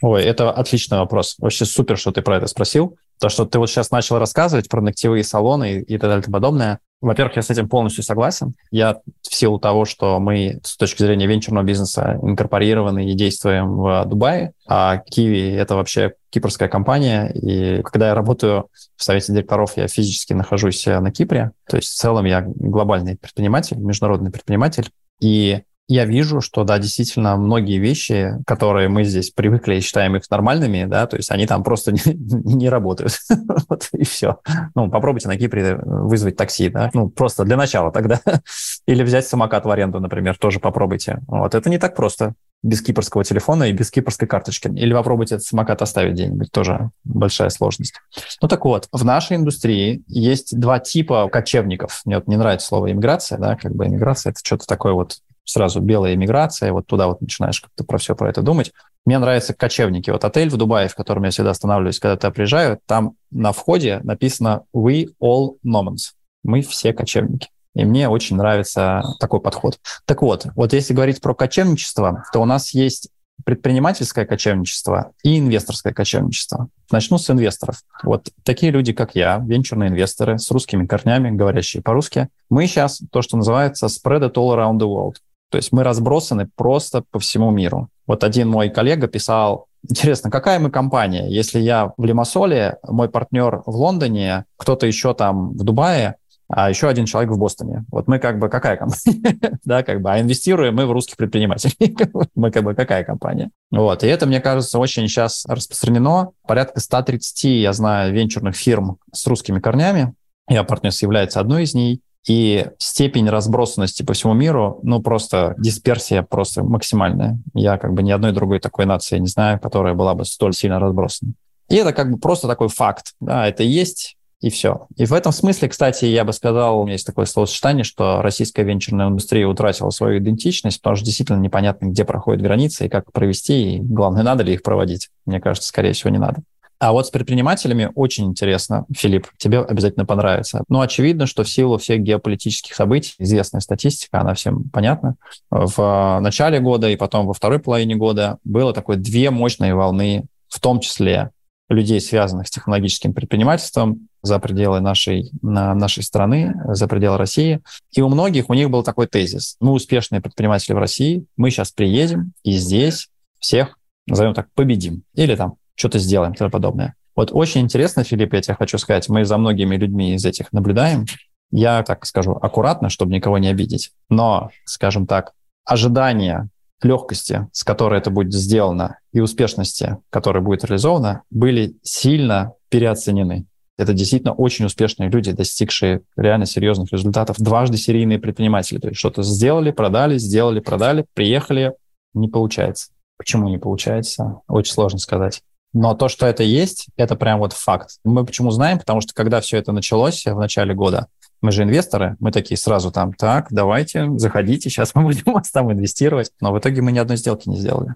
Ой, 0.02 0.23
это 0.23 0.50
отличный 0.50 0.99
вопрос. 0.99 1.37
Вообще 1.38 1.64
супер, 1.64 1.97
что 1.97 2.11
ты 2.11 2.23
про 2.23 2.37
это 2.38 2.47
спросил. 2.47 2.97
То, 3.21 3.29
что 3.29 3.45
ты 3.45 3.59
вот 3.59 3.69
сейчас 3.69 3.91
начал 3.91 4.19
рассказывать 4.19 4.69
про 4.69 4.81
ногтевые 4.81 5.25
салоны 5.25 5.75
и, 5.75 5.81
и 5.81 5.99
так 5.99 6.09
далее 6.09 6.21
и 6.21 6.25
тому 6.25 6.35
подобное. 6.35 6.81
Во-первых, 7.00 7.37
я 7.37 7.43
с 7.43 7.50
этим 7.50 7.69
полностью 7.69 8.05
согласен. 8.05 8.55
Я 8.71 8.99
в 9.23 9.35
силу 9.35 9.59
того, 9.59 9.85
что 9.85 10.19
мы 10.21 10.61
с 10.62 10.77
точки 10.77 11.03
зрения 11.03 11.27
венчурного 11.27 11.65
бизнеса 11.65 12.19
инкорпорированы 12.23 13.11
и 13.11 13.15
действуем 13.15 13.77
в 13.77 14.05
Дубае, 14.07 14.53
а 14.67 14.99
Киви— 14.99 15.50
это 15.55 15.77
вообще 15.77 16.12
кипрская 16.31 16.69
компания, 16.69 17.29
и 17.29 17.83
когда 17.83 18.09
я 18.09 18.15
работаю 18.15 18.69
в 18.97 19.03
совете 19.03 19.33
директоров, 19.33 19.77
я 19.77 19.89
физически 19.89 20.33
нахожусь 20.33 20.85
на 20.87 21.11
Кипре, 21.11 21.53
то 21.69 21.77
есть 21.77 21.89
в 21.89 21.97
целом 21.97 22.25
я 22.27 22.43
глобальный 22.47 23.17
предприниматель, 23.17 23.79
международный 23.79 24.31
предприниматель, 24.31 24.91
и 25.21 25.62
я 25.90 26.04
вижу, 26.04 26.40
что, 26.40 26.62
да, 26.62 26.78
действительно, 26.78 27.37
многие 27.37 27.78
вещи, 27.78 28.37
которые 28.47 28.88
мы 28.88 29.02
здесь 29.02 29.30
привыкли 29.30 29.75
и 29.75 29.80
считаем 29.80 30.14
их 30.14 30.23
нормальными, 30.30 30.85
да, 30.85 31.09
то 31.09 31.16
есть 31.16 31.32
они 31.32 31.49
там 31.49 31.64
просто 31.64 31.90
не, 31.92 32.00
не 32.14 32.68
работают. 32.68 33.18
вот 33.68 33.88
и 33.92 34.04
все. 34.04 34.38
Ну, 34.76 34.88
попробуйте 34.88 35.26
на 35.26 35.37
Кипре 35.37 35.80
вызвать 35.82 36.37
такси, 36.37 36.68
да, 36.68 36.90
ну, 36.94 37.09
просто 37.09 37.44
для 37.44 37.56
начала 37.56 37.90
тогда. 37.90 38.20
Или 38.87 39.02
взять 39.02 39.26
самокат 39.26 39.64
в 39.64 39.70
аренду, 39.70 39.99
например, 39.99 40.38
тоже 40.38 40.61
попробуйте. 40.61 41.18
Вот, 41.26 41.56
это 41.56 41.68
не 41.68 41.78
так 41.78 41.97
просто 41.97 42.35
без 42.62 42.82
кипрского 42.82 43.25
телефона 43.25 43.64
и 43.64 43.73
без 43.73 43.90
кипрской 43.90 44.28
карточки. 44.28 44.68
Или 44.68 44.92
попробуйте 44.92 45.37
этот 45.37 45.47
самокат 45.47 45.82
оставить 45.82 46.12
где-нибудь, 46.12 46.52
тоже 46.52 46.90
большая 47.02 47.49
сложность. 47.49 47.94
Ну 48.40 48.47
так 48.47 48.64
вот, 48.64 48.87
в 48.92 49.04
нашей 49.04 49.38
индустрии 49.38 50.04
есть 50.06 50.56
два 50.56 50.78
типа 50.78 51.28
кочевников. 51.28 52.02
Мне 52.04 52.16
вот 52.16 52.28
не 52.28 52.37
нравится 52.37 52.68
слово 52.68 52.92
иммиграция, 52.92 53.38
да, 53.38 53.56
как 53.56 53.75
бы 53.75 53.87
иммиграция– 53.87 54.30
это 54.32 54.40
что-то 54.44 54.66
такое 54.66 54.92
вот 54.92 55.16
сразу 55.50 55.80
белая 55.80 56.14
иммиграция, 56.14 56.73
вот 56.73 56.87
туда 56.87 57.07
вот 57.07 57.21
начинаешь 57.21 57.61
как-то 57.61 57.85
про 57.85 57.99
все 57.99 58.14
про 58.14 58.30
это 58.30 58.42
думать. 58.42 58.73
Мне 59.07 59.19
нравятся 59.19 59.54
кочевники. 59.54 60.11
Вот 60.11 60.25
отель 60.25 60.50
в 60.50 60.57
Дубае, 60.57 60.88
в 60.88 60.95
котором 60.95 61.25
я 61.25 61.30
всегда 61.30 61.50
останавливаюсь, 61.50 61.99
когда 61.99 62.19
я 62.28 62.33
приезжаю, 62.33 62.78
там 62.87 63.14
на 63.30 63.52
входе 63.52 64.00
написано 64.02 64.64
«We 64.75 65.09
all 65.23 65.57
nomads». 65.66 66.12
Мы 66.42 66.62
все 66.62 66.92
кочевники. 66.92 67.49
И 67.75 67.85
мне 67.85 68.09
очень 68.09 68.37
нравится 68.37 69.02
такой 69.21 69.40
подход. 69.40 69.78
Так 70.04 70.23
вот, 70.23 70.47
вот 70.57 70.73
если 70.73 70.92
говорить 70.92 71.21
про 71.21 71.35
кочевничество, 71.35 72.25
то 72.33 72.40
у 72.40 72.45
нас 72.45 72.71
есть 72.75 73.11
предпринимательское 73.45 74.26
кочевничество 74.26 75.12
и 75.23 75.38
инвесторское 75.38 75.92
кочевничество. 75.92 76.69
Начну 76.90 77.19
с 77.19 77.30
инвесторов. 77.30 77.76
Вот 78.02 78.28
такие 78.42 78.73
люди, 78.73 78.92
как 78.92 79.14
я, 79.14 79.38
венчурные 79.38 79.88
инвесторы 79.88 80.38
с 80.38 80.50
русскими 80.50 80.87
корнями, 80.87 81.30
говорящие 81.30 81.83
по-русски, 81.83 82.28
мы 82.49 82.66
сейчас 82.66 83.00
то, 83.11 83.23
что 83.23 83.37
называется 83.37 83.87
spread 83.87 84.30
it 84.30 84.35
all 84.35 84.54
around 84.54 84.78
the 84.78 84.87
world. 84.87 85.16
То 85.50 85.59
есть 85.59 85.73
мы 85.73 85.83
разбросаны 85.83 86.49
просто 86.54 87.04
по 87.11 87.19
всему 87.19 87.50
миру. 87.50 87.88
Вот 88.07 88.25
один 88.25 88.49
мой 88.49 88.71
коллега 88.71 89.09
писал, 89.09 89.66
интересно, 89.88 90.30
какая 90.30 90.59
мы 90.59 90.71
компания? 90.71 91.28
Если 91.28 91.59
я 91.61 91.92
в 91.97 92.04
Лимассоле, 92.04 92.78
мой 92.88 93.09
партнер 93.09 93.62
в 93.66 93.76
Лондоне, 93.76 94.45
кто-то 94.57 94.87
еще 94.87 95.12
там 95.12 95.50
в 95.52 95.64
Дубае, 95.64 96.16
а 96.52 96.69
еще 96.69 96.88
один 96.88 97.07
человек 97.07 97.30
в 97.30 97.38
Бостоне. 97.38 97.85
Вот 97.92 98.09
мы 98.09 98.19
как 98.19 98.40
бы 98.40 98.49
какая 98.49 98.76
компания? 98.76 99.38
да, 99.64 99.83
как 99.85 100.02
бы, 100.02 100.11
а 100.11 100.21
инвестируем 100.21 100.75
мы 100.75 100.87
в 100.87 100.92
русских 100.92 101.16
предпринимателей. 101.16 101.97
мы 102.35 102.50
как 102.50 102.64
бы 102.64 102.75
какая 102.75 103.04
компания? 103.04 103.50
Вот, 103.71 104.02
и 104.02 104.09
это, 104.09 104.26
мне 104.26 104.40
кажется, 104.40 104.78
очень 104.78 105.07
сейчас 105.07 105.45
распространено. 105.47 106.30
Порядка 106.47 106.80
130, 106.80 107.45
я 107.45 107.73
знаю, 107.73 108.12
венчурных 108.12 108.57
фирм 108.57 108.99
с 109.12 109.26
русскими 109.28 109.61
корнями. 109.61 110.14
Я 110.49 110.64
партнерс 110.64 111.00
является 111.02 111.38
одной 111.38 111.62
из 111.62 111.75
них. 111.75 112.00
И 112.27 112.67
степень 112.79 113.29
разбросанности 113.29 114.03
по 114.03 114.12
всему 114.12 114.35
миру, 114.35 114.81
ну, 114.83 115.00
просто 115.00 115.55
дисперсия 115.59 116.23
просто 116.23 116.62
максимальная. 116.62 117.39
Я 117.55 117.79
как 117.79 117.95
бы 117.95 118.03
ни 118.03 118.11
одной 118.11 118.33
другой 118.33 118.61
такой 118.61 118.87
нации 118.87 119.19
не 119.19 119.27
знаю, 119.27 119.59
которая 119.59 119.95
была 119.95 120.15
бы 120.15 120.25
столь 120.25 120.55
сильно 120.55 120.79
разбросана. 120.79 121.33
И 121.69 121.77
это 121.77 121.93
как 121.93 122.11
бы 122.11 122.19
просто 122.19 122.49
такой 122.49 122.69
факт. 122.69 123.12
Да, 123.21 123.47
это 123.47 123.62
есть, 123.62 124.17
и 124.41 124.49
все. 124.49 124.87
И 124.97 125.05
в 125.05 125.12
этом 125.12 125.33
смысле, 125.33 125.69
кстати, 125.69 126.07
я 126.07 126.25
бы 126.25 126.33
сказал, 126.33 126.81
у 126.81 126.85
меня 126.85 126.95
есть 126.95 127.07
такое 127.07 127.27
словосочетание, 127.27 127.85
что 127.85 128.23
российская 128.23 128.65
венчурная 128.65 129.09
индустрия 129.09 129.47
утратила 129.47 129.91
свою 129.91 130.19
идентичность, 130.19 130.81
потому 130.81 130.97
что 130.97 131.05
действительно 131.05 131.39
непонятно, 131.39 131.87
где 131.87 132.05
проходят 132.05 132.43
границы 132.43 132.87
и 132.87 132.89
как 132.89 133.12
провести, 133.12 133.77
и 133.77 133.81
главное, 133.81 134.23
надо 134.23 134.43
ли 134.43 134.55
их 134.55 134.62
проводить. 134.62 135.11
Мне 135.27 135.41
кажется, 135.41 135.69
скорее 135.69 135.93
всего, 135.93 136.11
не 136.11 136.19
надо. 136.19 136.43
А 136.80 136.92
вот 136.92 137.06
с 137.06 137.10
предпринимателями 137.10 137.90
очень 137.94 138.25
интересно, 138.25 138.87
Филипп, 138.96 139.28
тебе 139.37 139.60
обязательно 139.60 140.06
понравится. 140.06 140.64
Ну, 140.70 140.80
очевидно, 140.80 141.26
что 141.26 141.44
в 141.44 141.50
силу 141.50 141.76
всех 141.76 142.00
геополитических 142.00 142.75
событий, 142.75 143.14
известная 143.18 143.60
статистика, 143.60 144.22
она 144.22 144.32
всем 144.32 144.64
понятна, 144.70 145.16
в 145.50 146.18
начале 146.22 146.58
года 146.58 146.88
и 146.88 146.96
потом 146.96 147.26
во 147.26 147.34
второй 147.34 147.58
половине 147.58 147.96
года 147.96 148.38
было 148.44 148.72
такое 148.72 148.96
две 148.96 149.30
мощные 149.30 149.75
волны, 149.75 150.25
в 150.49 150.58
том 150.58 150.80
числе 150.80 151.32
людей, 151.68 152.00
связанных 152.00 152.49
с 152.49 152.50
технологическим 152.50 153.12
предпринимательством 153.12 154.08
за 154.22 154.38
пределы 154.38 154.80
нашей, 154.80 155.30
нашей 155.42 156.02
страны, 156.02 156.54
за 156.66 156.88
пределы 156.88 157.18
России. 157.18 157.60
И 157.92 158.00
у 158.00 158.08
многих 158.08 158.49
у 158.49 158.54
них 158.54 158.70
был 158.70 158.82
такой 158.82 159.06
тезис. 159.06 159.56
Мы 159.60 159.72
успешные 159.72 160.22
предприниматели 160.22 160.72
в 160.72 160.78
России, 160.78 161.26
мы 161.37 161.50
сейчас 161.50 161.72
приедем 161.72 162.32
и 162.42 162.52
здесь 162.52 163.08
всех, 163.38 163.78
назовем 164.06 164.32
так, 164.32 164.49
победим. 164.54 165.02
Или 165.14 165.37
там 165.37 165.56
что-то 165.80 165.99
сделаем, 165.99 166.32
и 166.32 166.49
подобное. 166.49 166.94
Вот 167.16 167.30
очень 167.32 167.62
интересно, 167.62 168.04
Филипп, 168.04 168.34
я 168.34 168.42
тебе 168.42 168.54
хочу 168.54 168.78
сказать, 168.78 169.08
мы 169.08 169.25
за 169.25 169.37
многими 169.37 169.76
людьми 169.76 170.14
из 170.14 170.25
этих 170.25 170.52
наблюдаем. 170.52 171.06
Я 171.50 171.82
так 171.82 172.06
скажу 172.06 172.32
аккуратно, 172.32 172.88
чтобы 172.88 173.12
никого 173.12 173.38
не 173.38 173.49
обидеть. 173.49 173.90
Но, 174.08 174.50
скажем 174.64 175.06
так, 175.06 175.32
ожидания 175.64 176.49
легкости, 176.82 177.49
с 177.52 177.64
которой 177.64 177.99
это 177.99 178.10
будет 178.10 178.32
сделано, 178.32 178.99
и 179.12 179.20
успешности, 179.20 179.99
которая 180.10 180.42
будет 180.42 180.64
реализована, 180.64 181.22
были 181.30 181.76
сильно 181.82 182.52
переоценены. 182.68 183.46
Это 183.76 183.94
действительно 183.94 184.32
очень 184.32 184.66
успешные 184.66 185.10
люди, 185.10 185.32
достигшие 185.32 186.02
реально 186.16 186.46
серьезных 186.46 186.92
результатов. 186.92 187.37
Дважды 187.38 187.78
серийные 187.78 188.18
предприниматели. 188.18 188.78
То 188.78 188.88
есть 188.88 188.99
что-то 188.99 189.22
сделали, 189.22 189.70
продали, 189.70 190.18
сделали, 190.18 190.60
продали, 190.60 191.06
приехали, 191.14 191.72
не 192.12 192.28
получается. 192.28 192.90
Почему 193.16 193.49
не 193.49 193.58
получается? 193.58 194.40
Очень 194.49 194.72
сложно 194.72 194.99
сказать. 194.99 195.42
Но 195.73 195.95
то, 195.95 196.09
что 196.09 196.27
это 196.27 196.43
есть, 196.43 196.87
это 196.97 197.15
прям 197.17 197.39
вот 197.39 197.53
факт. 197.53 197.99
Мы 198.05 198.25
почему 198.25 198.50
знаем? 198.50 198.79
Потому 198.79 199.00
что 199.00 199.15
когда 199.15 199.41
все 199.41 199.59
это 199.59 199.73
началось 199.73 200.25
в 200.27 200.39
начале 200.39 200.75
года, 200.75 201.07
мы 201.43 201.53
же 201.53 201.62
инвесторы, 201.62 202.17
мы 202.21 202.33
такие 202.33 202.59
сразу 202.59 202.91
там, 202.91 203.12
так, 203.12 203.47
давайте, 203.50 204.09
заходите, 204.19 204.69
сейчас 204.69 204.95
мы 204.95 205.03
будем 205.05 205.33
вас 205.33 205.50
там 205.50 205.73
инвестировать. 205.73 206.33
Но 206.41 206.53
в 206.53 206.59
итоге 206.59 206.83
мы 206.83 206.93
ни 206.93 206.99
одной 206.99 207.17
сделки 207.17 207.49
не 207.49 207.59
сделали. 207.59 207.95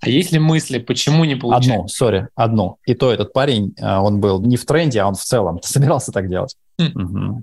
А 0.00 0.08
есть 0.08 0.30
ли 0.30 0.38
мысли, 0.38 0.78
почему 0.78 1.24
не 1.24 1.34
получается? 1.34 1.74
Одну, 1.74 1.88
сори, 1.88 2.28
одну. 2.36 2.78
И 2.86 2.94
то 2.94 3.12
этот 3.12 3.32
парень, 3.32 3.74
а, 3.80 4.00
он 4.00 4.20
был 4.20 4.40
не 4.40 4.56
в 4.56 4.64
тренде, 4.64 5.00
а 5.00 5.08
он 5.08 5.14
в 5.14 5.22
целом 5.22 5.60
собирался 5.62 6.12
так 6.12 6.28
делать. 6.28 6.56
Хм. 6.78 6.92
Угу. 6.94 7.42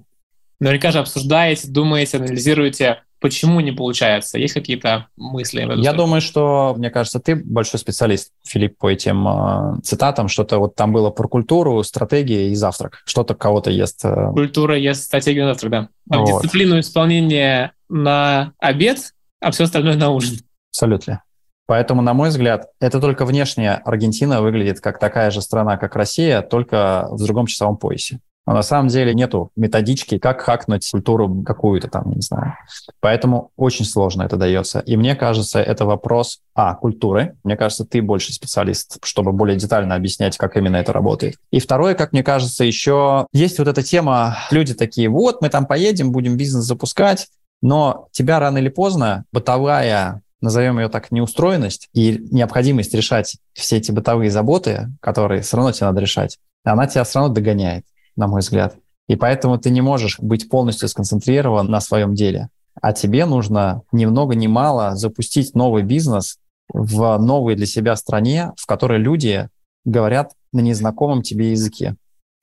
Наверняка 0.62 0.92
же 0.92 1.00
обсуждаете, 1.00 1.68
думаете, 1.68 2.18
анализируете, 2.18 3.02
Почему 3.26 3.60
не 3.60 3.72
получается? 3.72 4.38
Есть 4.38 4.54
какие-то 4.54 5.08
мысли? 5.18 5.68
Я 5.78 5.94
думаю, 5.94 6.22
что, 6.22 6.76
мне 6.78 6.92
кажется, 6.92 7.20
ты 7.20 7.36
большой 7.36 7.80
специалист, 7.80 8.32
Филипп, 8.48 8.78
по 8.78 8.88
этим 8.88 9.28
э, 9.28 9.82
цитатам. 9.82 10.28
Что-то 10.28 10.60
вот 10.60 10.76
там 10.76 10.94
было 10.94 11.10
про 11.10 11.28
культуру, 11.28 11.82
стратегии 11.82 12.52
и 12.52 12.56
завтрак. 12.56 13.02
Что-то 13.06 13.34
кого-то 13.34 13.72
ест. 13.72 14.06
Э... 14.06 14.32
Культура 14.32 14.78
ест 14.78 15.06
стратегию 15.06 15.48
завтрак, 15.48 15.72
да. 15.72 15.90
А 16.12 16.20
вот. 16.20 16.44
Дисциплину 16.44 16.80
исполнения 16.80 17.74
на 17.90 18.54
обед, 18.60 19.16
а 19.42 19.50
все 19.50 19.64
остальное 19.64 19.96
на 19.96 20.12
ужин. 20.12 20.38
Абсолютно. 20.70 21.24
Поэтому, 21.66 22.04
на 22.04 22.14
мой 22.14 22.30
взгляд, 22.30 22.68
это 22.80 23.02
только 23.02 23.26
внешняя 23.26 23.82
Аргентина 23.86 24.44
выглядит 24.44 24.82
как 24.82 25.00
такая 25.00 25.32
же 25.32 25.42
страна, 25.42 25.78
как 25.78 25.96
Россия, 25.96 26.44
только 26.44 27.08
в 27.10 27.24
другом 27.26 27.48
часовом 27.48 27.78
поясе. 27.78 28.20
Но 28.46 28.54
на 28.54 28.62
самом 28.62 28.90
деле 28.90 29.14
нету 29.14 29.52
методички, 29.56 30.20
как 30.20 30.42
хакнуть 30.42 30.90
культуру 30.92 31.44
какую-то 31.44 31.88
там, 31.88 32.12
не 32.12 32.22
знаю. 32.22 32.54
Поэтому 33.00 33.52
очень 33.56 33.86
сложно 33.86 34.24
это 34.24 34.38
дается. 34.38 34.80
И 34.80 34.98
мне 34.98 35.16
кажется, 35.16 35.60
это 35.60 35.86
вопрос, 35.86 36.42
а, 36.54 36.76
культуры. 36.76 37.36
Мне 37.44 37.58
кажется, 37.58 37.86
ты 37.86 38.02
больше 38.02 38.34
специалист, 38.34 39.04
чтобы 39.04 39.32
более 39.32 39.58
детально 39.58 39.96
объяснять, 39.96 40.38
как 40.38 40.58
именно 40.58 40.78
это 40.78 40.94
работает. 40.94 41.36
И 41.52 41.60
второе, 41.60 41.96
как 41.96 42.14
мне 42.14 42.24
кажется, 42.24 42.64
еще 42.64 43.26
есть 43.34 43.58
вот 43.58 43.68
эта 43.68 43.82
тема, 43.82 44.38
люди 44.52 44.76
такие, 44.76 45.10
вот, 45.10 45.42
мы 45.42 45.50
там 45.50 45.66
поедем, 45.66 46.12
будем 46.12 46.38
бизнес 46.38 46.66
запускать, 46.66 47.28
но 47.64 48.08
тебя 48.12 48.40
рано 48.40 48.60
или 48.60 48.70
поздно 48.70 49.26
бытовая 49.32 50.22
назовем 50.42 50.78
ее 50.78 50.90
так, 50.90 51.12
неустроенность 51.12 51.90
и 51.94 52.24
необходимость 52.30 52.94
решать 52.94 53.38
все 53.54 53.78
эти 53.78 53.92
бытовые 53.92 54.30
заботы, 54.30 54.92
которые 55.00 55.42
все 55.42 55.58
равно 55.58 55.72
тебе 55.72 55.88
надо 55.88 56.02
решать, 56.02 56.38
она 56.64 56.86
тебя 56.86 57.04
все 57.04 57.20
равно 57.20 57.34
догоняет 57.34 57.84
на 58.16 58.28
мой 58.28 58.42
взгляд. 58.42 58.78
И 59.08 59.16
поэтому 59.16 59.58
ты 59.58 59.70
не 59.70 59.82
можешь 59.82 60.20
быть 60.20 60.50
полностью 60.50 60.88
сконцентрирован 60.88 61.68
на 61.68 61.80
своем 61.80 62.16
деле. 62.16 62.50
А 62.82 62.92
тебе 62.92 63.26
нужно 63.26 63.84
ни 63.92 64.06
много 64.06 64.36
ни 64.36 64.48
мало 64.48 64.96
запустить 64.96 65.56
новый 65.56 65.84
бизнес 65.84 66.38
в 66.74 67.18
новой 67.18 67.56
для 67.56 67.66
себя 67.66 67.96
стране, 67.96 68.52
в 68.58 68.66
которой 68.66 69.00
люди 69.00 69.50
говорят 69.86 70.32
на 70.52 70.62
незнакомом 70.62 71.22
тебе 71.22 71.52
языке. 71.52 71.96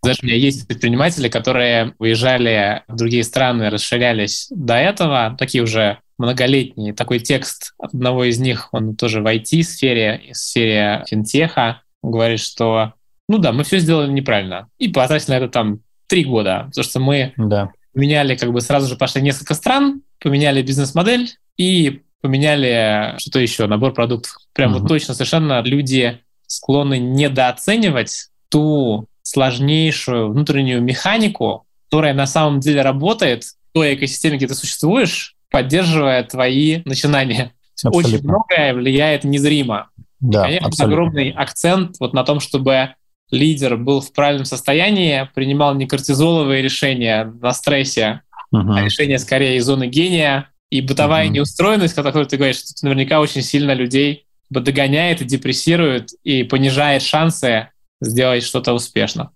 Знаешь, 0.03 0.19
у 0.23 0.27
меня 0.27 0.37
есть 0.37 0.67
предприниматели, 0.67 1.29
которые 1.29 1.95
уезжали 1.99 2.83
в 2.89 2.97
другие 2.97 3.23
страны, 3.23 3.71
расширялись 3.71 4.49
до 4.51 4.75
этого, 4.75 5.37
такие 5.39 5.63
уже 5.63 5.99
многолетние. 6.19 6.93
Такой 6.93 7.21
текст 7.21 7.75
одного 7.79 8.25
из 8.25 8.39
них, 8.39 8.69
он 8.73 8.97
тоже 8.97 9.23
в 9.23 9.27
IT-сфере, 9.27 10.33
в 10.33 10.37
сфере 10.37 11.05
финтеха, 11.09 11.83
говорит, 12.03 12.41
что 12.41 12.95
ну 13.33 13.39
да, 13.39 13.51
мы 13.53 13.65
все 13.65 13.79
сделали 13.79 14.11
неправильно. 14.11 14.69
И 14.79 14.89
потратили 14.89 15.31
на 15.31 15.37
это 15.39 15.49
там 15.49 15.81
три 16.07 16.23
года, 16.25 16.67
потому 16.69 16.85
что 16.85 17.01
мы 17.01 17.33
да. 17.39 17.73
меняли, 17.95 18.37
как 18.37 18.53
бы 18.53 18.61
сразу 18.61 18.89
же 18.89 18.97
пошли 18.97 19.23
несколько 19.23 19.55
стран, 19.55 20.03
поменяли 20.21 20.61
бизнес-модель 20.61 21.31
и 21.57 22.03
поменяли 22.21 23.15
что-то 23.17 23.39
еще, 23.39 23.67
набор 23.67 23.95
продуктов. 23.95 24.37
Прям 24.53 24.73
угу. 24.73 24.81
вот 24.81 24.89
точно 24.89 25.15
совершенно 25.15 25.63
люди 25.63 26.21
склонны 26.47 26.99
недооценивать 26.99 28.29
ту 28.51 29.07
сложнейшую 29.23 30.31
внутреннюю 30.31 30.83
механику, 30.83 31.65
которая 31.89 32.13
на 32.13 32.27
самом 32.27 32.61
деле 32.61 32.83
работает 32.83 33.45
в 33.45 33.55
той 33.73 33.95
экосистеме, 33.95 34.37
где 34.37 34.47
ты 34.47 34.55
существуешь, 34.55 35.37
поддерживая 35.51 36.23
твои 36.25 36.83
начинания. 36.85 37.53
Абсолютно. 37.83 37.99
Очень 37.99 38.29
многое 38.29 38.75
влияет 38.75 39.25
незримо. 39.25 39.89
Да, 40.21 40.43
и, 40.43 40.43
конечно, 40.43 40.69
абсолютно. 40.69 40.95
огромный 40.95 41.31
акцент 41.31 41.97
вот 41.99 42.13
на 42.13 42.25
том, 42.25 42.39
чтобы 42.41 42.95
лидер 43.33 43.77
был 43.77 44.01
в 44.01 44.13
правильном 44.13 44.45
состоянии, 44.45 45.29
принимал 45.35 45.75
не 45.75 45.87
кортизоловые 45.87 46.63
решения 46.63 47.25
на 47.25 47.53
стрессе, 47.53 48.21
uh-huh. 48.55 48.75
а 48.77 48.83
решения 48.85 49.19
скорее 49.19 49.57
из 49.57 49.65
зоны 49.65 49.89
гения, 49.89 50.51
и 50.71 50.81
бытовая 50.81 51.27
uh-huh. 51.27 51.31
неустроенность, 51.31 51.99
о 51.99 52.03
которой 52.03 52.27
ты 52.27 52.37
говоришь, 52.37 52.59
что 52.59 52.87
наверняка 52.87 53.21
очень 53.21 53.43
сильно 53.43 53.73
людей 53.73 54.27
догоняет 54.51 55.23
и 55.23 55.25
депрессирует, 55.25 56.13
и 56.23 56.45
понижает 56.45 57.03
шансы 57.03 57.71
сделать 58.01 58.45
что-то 58.45 58.75
успешно. 58.75 59.31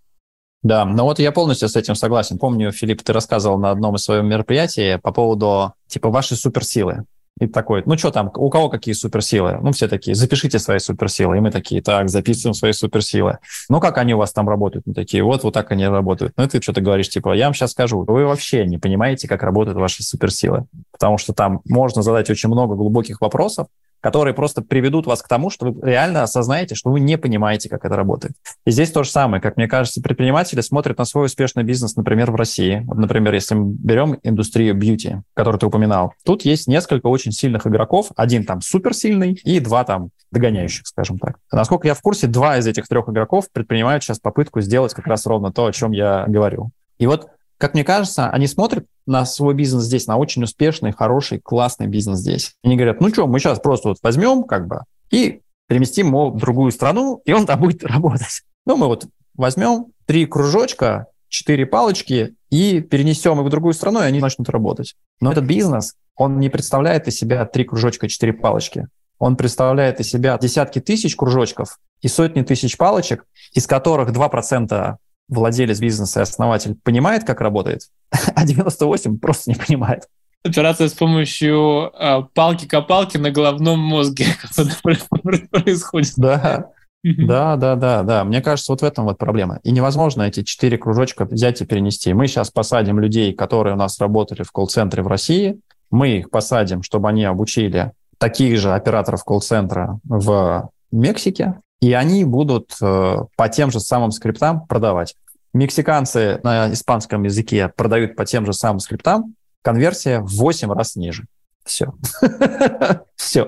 Да, 0.62 0.84
ну 0.84 1.04
вот 1.04 1.18
я 1.18 1.32
полностью 1.32 1.68
с 1.68 1.76
этим 1.76 1.94
согласен. 1.94 2.38
Помню, 2.38 2.72
Филипп, 2.72 3.02
ты 3.02 3.12
рассказывал 3.12 3.58
на 3.58 3.70
одном 3.70 3.96
из 3.96 4.02
своих 4.02 4.24
мероприятий 4.24 4.98
по 4.98 5.12
поводу 5.12 5.72
типа 5.86 6.10
вашей 6.10 6.36
суперсилы. 6.36 7.04
И 7.38 7.46
такой, 7.46 7.82
ну 7.84 7.98
что 7.98 8.10
там, 8.10 8.30
у 8.34 8.48
кого 8.48 8.70
какие 8.70 8.94
суперсилы? 8.94 9.58
Ну, 9.60 9.72
все 9.72 9.88
такие, 9.88 10.14
запишите 10.14 10.58
свои 10.58 10.78
суперсилы. 10.78 11.36
И 11.36 11.40
мы 11.40 11.50
такие, 11.50 11.82
так, 11.82 12.08
записываем 12.08 12.54
свои 12.54 12.72
суперсилы. 12.72 13.38
Ну, 13.68 13.78
как 13.78 13.98
они 13.98 14.14
у 14.14 14.18
вас 14.18 14.32
там 14.32 14.48
работают? 14.48 14.86
Мы 14.86 14.94
такие, 14.94 15.22
вот, 15.22 15.42
вот 15.42 15.52
так 15.52 15.70
они 15.70 15.86
работают. 15.86 16.32
Ну, 16.38 16.44
и 16.44 16.48
ты 16.48 16.62
что-то 16.62 16.80
говоришь, 16.80 17.10
типа, 17.10 17.34
я 17.34 17.44
вам 17.44 17.54
сейчас 17.54 17.72
скажу, 17.72 18.04
вы 18.06 18.24
вообще 18.24 18.64
не 18.64 18.78
понимаете, 18.78 19.28
как 19.28 19.42
работают 19.42 19.76
ваши 19.76 20.02
суперсилы. 20.02 20.64
Потому 20.92 21.18
что 21.18 21.34
там 21.34 21.60
можно 21.66 22.00
задать 22.00 22.30
очень 22.30 22.48
много 22.48 22.74
глубоких 22.74 23.20
вопросов, 23.20 23.66
которые 24.00 24.34
просто 24.34 24.62
приведут 24.62 25.06
вас 25.06 25.22
к 25.22 25.28
тому, 25.28 25.50
что 25.50 25.66
вы 25.66 25.90
реально 25.90 26.22
осознаете, 26.22 26.74
что 26.74 26.90
вы 26.90 27.00
не 27.00 27.18
понимаете, 27.18 27.68
как 27.68 27.84
это 27.84 27.96
работает. 27.96 28.34
И 28.64 28.70
здесь 28.70 28.90
то 28.90 29.02
же 29.02 29.10
самое. 29.10 29.42
Как 29.42 29.56
мне 29.56 29.68
кажется, 29.68 30.00
предприниматели 30.00 30.60
смотрят 30.60 30.98
на 30.98 31.04
свой 31.04 31.26
успешный 31.26 31.64
бизнес, 31.64 31.96
например, 31.96 32.30
в 32.30 32.36
России. 32.36 32.82
Вот, 32.86 32.98
например, 32.98 33.34
если 33.34 33.54
мы 33.54 33.72
берем 33.72 34.18
индустрию 34.22 34.74
бьюти, 34.74 35.16
которую 35.34 35.58
ты 35.58 35.66
упоминал, 35.66 36.14
тут 36.24 36.44
есть 36.44 36.66
несколько 36.68 37.06
очень 37.06 37.32
сильных 37.32 37.66
игроков. 37.66 38.08
Один 38.16 38.44
там 38.44 38.60
суперсильный 38.60 39.40
и 39.44 39.60
два 39.60 39.84
там 39.84 40.10
догоняющих, 40.30 40.86
скажем 40.86 41.18
так. 41.18 41.38
Насколько 41.50 41.88
я 41.88 41.94
в 41.94 42.00
курсе, 42.00 42.26
два 42.26 42.58
из 42.58 42.66
этих 42.66 42.88
трех 42.88 43.08
игроков 43.08 43.46
предпринимают 43.52 44.02
сейчас 44.02 44.18
попытку 44.18 44.60
сделать 44.60 44.94
как 44.94 45.06
раз 45.06 45.26
ровно 45.26 45.52
то, 45.52 45.66
о 45.66 45.72
чем 45.72 45.92
я 45.92 46.24
говорю. 46.26 46.70
И 46.98 47.06
вот 47.06 47.28
как 47.58 47.74
мне 47.74 47.84
кажется, 47.84 48.28
они 48.28 48.46
смотрят 48.46 48.84
на 49.06 49.24
свой 49.24 49.54
бизнес 49.54 49.84
здесь, 49.84 50.06
на 50.06 50.16
очень 50.16 50.42
успешный, 50.42 50.92
хороший, 50.92 51.40
классный 51.40 51.86
бизнес 51.86 52.18
здесь. 52.18 52.54
Они 52.62 52.76
говорят, 52.76 53.00
ну 53.00 53.08
что, 53.08 53.26
мы 53.26 53.38
сейчас 53.38 53.60
просто 53.60 53.88
вот 53.90 53.98
возьмем 54.02 54.44
как 54.44 54.66
бы 54.66 54.80
и 55.10 55.40
переместим 55.68 56.08
его 56.08 56.30
в 56.30 56.38
другую 56.38 56.72
страну, 56.72 57.22
и 57.24 57.32
он 57.32 57.46
там 57.46 57.60
будет 57.60 57.84
работать. 57.84 58.42
Ну, 58.66 58.76
мы 58.76 58.86
вот 58.86 59.06
возьмем 59.34 59.86
три 60.06 60.26
кружочка, 60.26 61.06
четыре 61.28 61.66
палочки 61.66 62.34
и 62.50 62.80
перенесем 62.80 63.40
их 63.40 63.46
в 63.46 63.50
другую 63.50 63.74
страну, 63.74 64.00
и 64.00 64.04
они 64.04 64.20
начнут 64.20 64.48
работать. 64.48 64.94
Но 65.20 65.32
этот 65.32 65.44
бизнес, 65.44 65.94
он 66.14 66.38
не 66.38 66.48
представляет 66.48 67.08
из 67.08 67.16
себя 67.16 67.44
три 67.46 67.64
кружочка, 67.64 68.08
четыре 68.08 68.32
палочки. 68.32 68.88
Он 69.18 69.36
представляет 69.36 70.00
из 70.00 70.10
себя 70.10 70.38
десятки 70.38 70.80
тысяч 70.80 71.16
кружочков 71.16 71.78
и 72.00 72.08
сотни 72.08 72.42
тысяч 72.42 72.76
палочек, 72.76 73.24
из 73.52 73.66
которых 73.66 74.10
2% 74.10 74.96
владелец 75.28 75.80
бизнеса 75.80 76.20
и 76.20 76.22
основатель 76.22 76.76
понимает, 76.82 77.24
как 77.24 77.40
работает, 77.40 77.82
а 78.34 78.44
98 78.44 79.18
просто 79.18 79.50
не 79.50 79.56
понимает. 79.56 80.08
Операция 80.44 80.88
с 80.88 80.92
помощью 80.92 81.90
э, 81.98 82.22
палки-копалки 82.34 83.16
на 83.16 83.30
головном 83.30 83.80
мозге 83.80 84.26
происходит. 84.82 86.12
Да, 86.16 86.70
да, 87.02 87.56
да, 87.56 87.76
да, 87.76 88.02
да. 88.02 88.24
Мне 88.24 88.40
кажется, 88.40 88.72
вот 88.72 88.82
в 88.82 88.84
этом 88.84 89.04
вот 89.04 89.18
проблема. 89.18 89.60
И 89.64 89.70
невозможно 89.70 90.22
эти 90.22 90.42
четыре 90.42 90.78
кружочка 90.78 91.24
взять 91.24 91.60
и 91.60 91.64
перенести. 91.66 92.12
Мы 92.14 92.26
сейчас 92.26 92.50
посадим 92.50 93.00
людей, 93.00 93.32
которые 93.32 93.74
у 93.74 93.76
нас 93.78 94.00
работали 94.00 94.42
в 94.42 94.52
колл-центре 94.52 95.02
в 95.02 95.08
России, 95.08 95.58
мы 95.90 96.18
их 96.18 96.30
посадим, 96.30 96.82
чтобы 96.82 97.08
они 97.08 97.24
обучили 97.24 97.92
таких 98.18 98.58
же 98.58 98.72
операторов 98.72 99.24
колл-центра 99.24 99.98
в 100.04 100.70
Мексике, 100.90 101.60
и 101.80 101.92
они 101.92 102.24
будут 102.24 102.74
э, 102.80 103.16
по 103.36 103.48
тем 103.48 103.70
же 103.70 103.80
самым 103.80 104.10
скриптам 104.10 104.66
продавать. 104.66 105.14
Мексиканцы 105.52 106.40
на 106.42 106.72
испанском 106.72 107.22
языке 107.22 107.68
продают 107.74 108.16
по 108.16 108.24
тем 108.24 108.46
же 108.46 108.52
самым 108.52 108.80
скриптам, 108.80 109.34
конверсия 109.62 110.20
в 110.20 110.36
8 110.36 110.72
раз 110.72 110.96
ниже. 110.96 111.24
Все. 111.64 111.92
Все. 113.16 113.46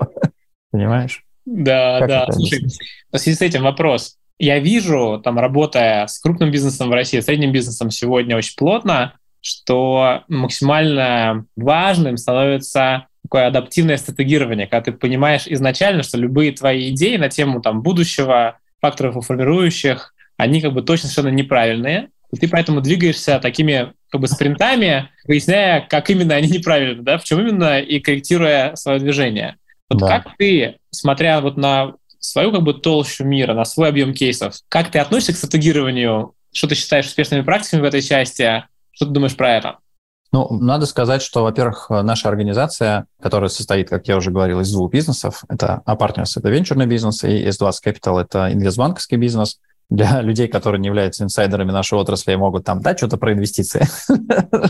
Понимаешь? 0.71 1.23
Да, 1.45 2.05
да. 2.05 2.31
Слушай, 2.31 2.65
в 3.11 3.17
связи 3.17 3.37
с 3.37 3.41
этим 3.41 3.63
вопрос. 3.63 4.17
Я 4.37 4.59
вижу, 4.59 5.21
там, 5.23 5.37
работая 5.37 6.07
с 6.07 6.19
крупным 6.19 6.51
бизнесом 6.51 6.89
в 6.89 6.93
России, 6.93 7.19
средним 7.19 7.51
бизнесом 7.51 7.91
сегодня 7.91 8.37
очень 8.37 8.55
плотно, 8.55 9.15
что 9.41 10.23
максимально 10.27 11.45
важным 11.55 12.17
становится 12.17 13.07
такое 13.29 13.45
адаптивное 13.45 13.97
стратегирование, 13.97 14.65
когда 14.65 14.85
ты 14.85 14.91
понимаешь 14.91 15.43
изначально, 15.45 16.01
что 16.01 16.17
любые 16.17 16.51
твои 16.51 16.89
идеи 16.89 17.15
на 17.17 17.29
тему 17.29 17.61
там, 17.61 17.83
будущего, 17.83 18.57
факторов 18.81 19.23
формирующих, 19.23 20.15
они 20.35 20.61
как 20.61 20.73
бы 20.73 20.81
точно 20.81 21.09
совершенно 21.09 21.35
неправильные, 21.35 22.09
и 22.31 22.37
ты 22.37 22.47
поэтому 22.47 22.81
двигаешься 22.81 23.39
такими 23.39 23.93
как 24.09 24.21
бы 24.21 24.27
спринтами, 24.27 25.09
выясняя, 25.27 25.81
как 25.81 26.09
именно 26.09 26.33
они 26.33 26.49
неправильны, 26.49 27.03
да, 27.03 27.19
в 27.19 27.23
чем 27.23 27.41
именно, 27.41 27.79
и 27.79 27.99
корректируя 27.99 28.73
свое 28.75 28.99
движение. 28.99 29.57
Вот 29.91 29.99
да. 29.99 30.07
как 30.07 30.35
ты, 30.37 30.77
смотря 30.89 31.39
вот 31.39 31.55
на 31.55 31.93
свою 32.19 32.51
как 32.51 32.63
бы 32.63 32.73
толщу 32.73 33.25
мира, 33.25 33.53
на 33.53 33.63
свой 33.63 33.89
объем 33.89 34.15
кейсов, 34.15 34.55
как 34.69 34.89
ты 34.89 34.97
относишься 34.97 35.33
к 35.33 35.37
стратегированию, 35.37 36.33
что 36.51 36.67
ты 36.67 36.73
считаешь 36.73 37.05
успешными 37.05 37.41
практиками 37.41 37.81
в 37.81 37.85
этой 37.85 38.01
части, 38.01 38.63
что 38.91 39.05
ты 39.05 39.11
думаешь 39.11 39.35
про 39.35 39.55
это? 39.55 39.77
Ну, 40.31 40.47
надо 40.51 40.85
сказать, 40.85 41.23
что, 41.23 41.43
во-первых, 41.43 41.89
наша 41.89 42.29
организация, 42.29 43.07
которая 43.19 43.49
состоит, 43.49 43.89
как 43.89 44.07
я 44.07 44.17
уже 44.17 44.29
говорил, 44.29 44.59
из 44.59 44.71
двух 44.71 44.91
бизнесов, 44.91 45.43
это 45.49 45.81
A-Partners, 45.85 46.33
это 46.35 46.49
венчурный 46.49 46.85
бизнес, 46.85 47.23
и 47.23 47.47
S2 47.47 47.71
Capital, 47.83 48.21
это 48.21 48.53
инвестбанковский 48.53 49.17
бизнес. 49.17 49.59
Для 49.89 50.21
людей, 50.21 50.47
которые 50.47 50.79
не 50.79 50.87
являются 50.87 51.23
инсайдерами 51.23 51.71
нашей 51.71 51.97
отрасли, 51.97 52.35
могут 52.35 52.63
там 52.63 52.79
дать 52.81 52.99
что-то 52.99 53.17
про 53.17 53.33
инвестиции. 53.33 53.87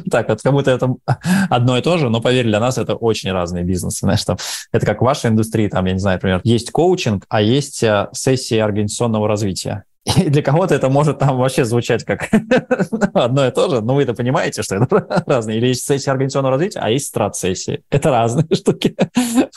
Так 0.10 0.30
вот, 0.30 0.42
кому-то 0.42 0.72
это 0.72 0.96
одно 1.50 1.78
и 1.78 1.82
то 1.82 1.98
же, 1.98 2.10
но 2.10 2.22
поверь, 2.22 2.46
для 2.46 2.60
нас 2.60 2.78
это 2.78 2.96
очень 2.96 3.32
разные 3.32 3.64
бизнесы. 3.64 4.00
Знаешь, 4.00 4.24
там, 4.24 4.38
это 4.72 4.86
как 4.86 5.02
в 5.02 5.06
вашей 5.06 5.30
индустрии, 5.30 5.68
там, 5.68 5.86
я 5.86 5.94
не 5.94 6.00
знаю, 6.00 6.16
например, 6.16 6.42
есть 6.44 6.72
коучинг, 6.72 7.26
а 7.28 7.42
есть 7.42 7.84
э, 7.84 8.08
сессии 8.14 8.58
организационного 8.58 9.28
развития. 9.28 9.84
И 10.18 10.30
для 10.30 10.42
кого-то 10.42 10.76
это 10.76 10.90
может 10.90 11.20
там 11.20 11.38
вообще 11.38 11.66
звучать 11.66 12.04
как 12.04 12.30
одно 13.14 13.46
и 13.46 13.52
то 13.52 13.70
же, 13.70 13.82
но 13.82 13.96
вы 13.96 14.04
это 14.04 14.14
понимаете, 14.14 14.64
что 14.64 14.76
это 14.76 15.24
разные. 15.28 15.58
Или 15.58 15.68
есть 15.68 15.86
сессия 15.86 16.12
организационного 16.12 16.56
развития, 16.56 16.80
а 16.80 16.90
есть 16.90 17.08
страт-сессии. 17.08 17.84
Это 17.90 18.10
разные 18.10 18.48
штуки. 18.54 18.96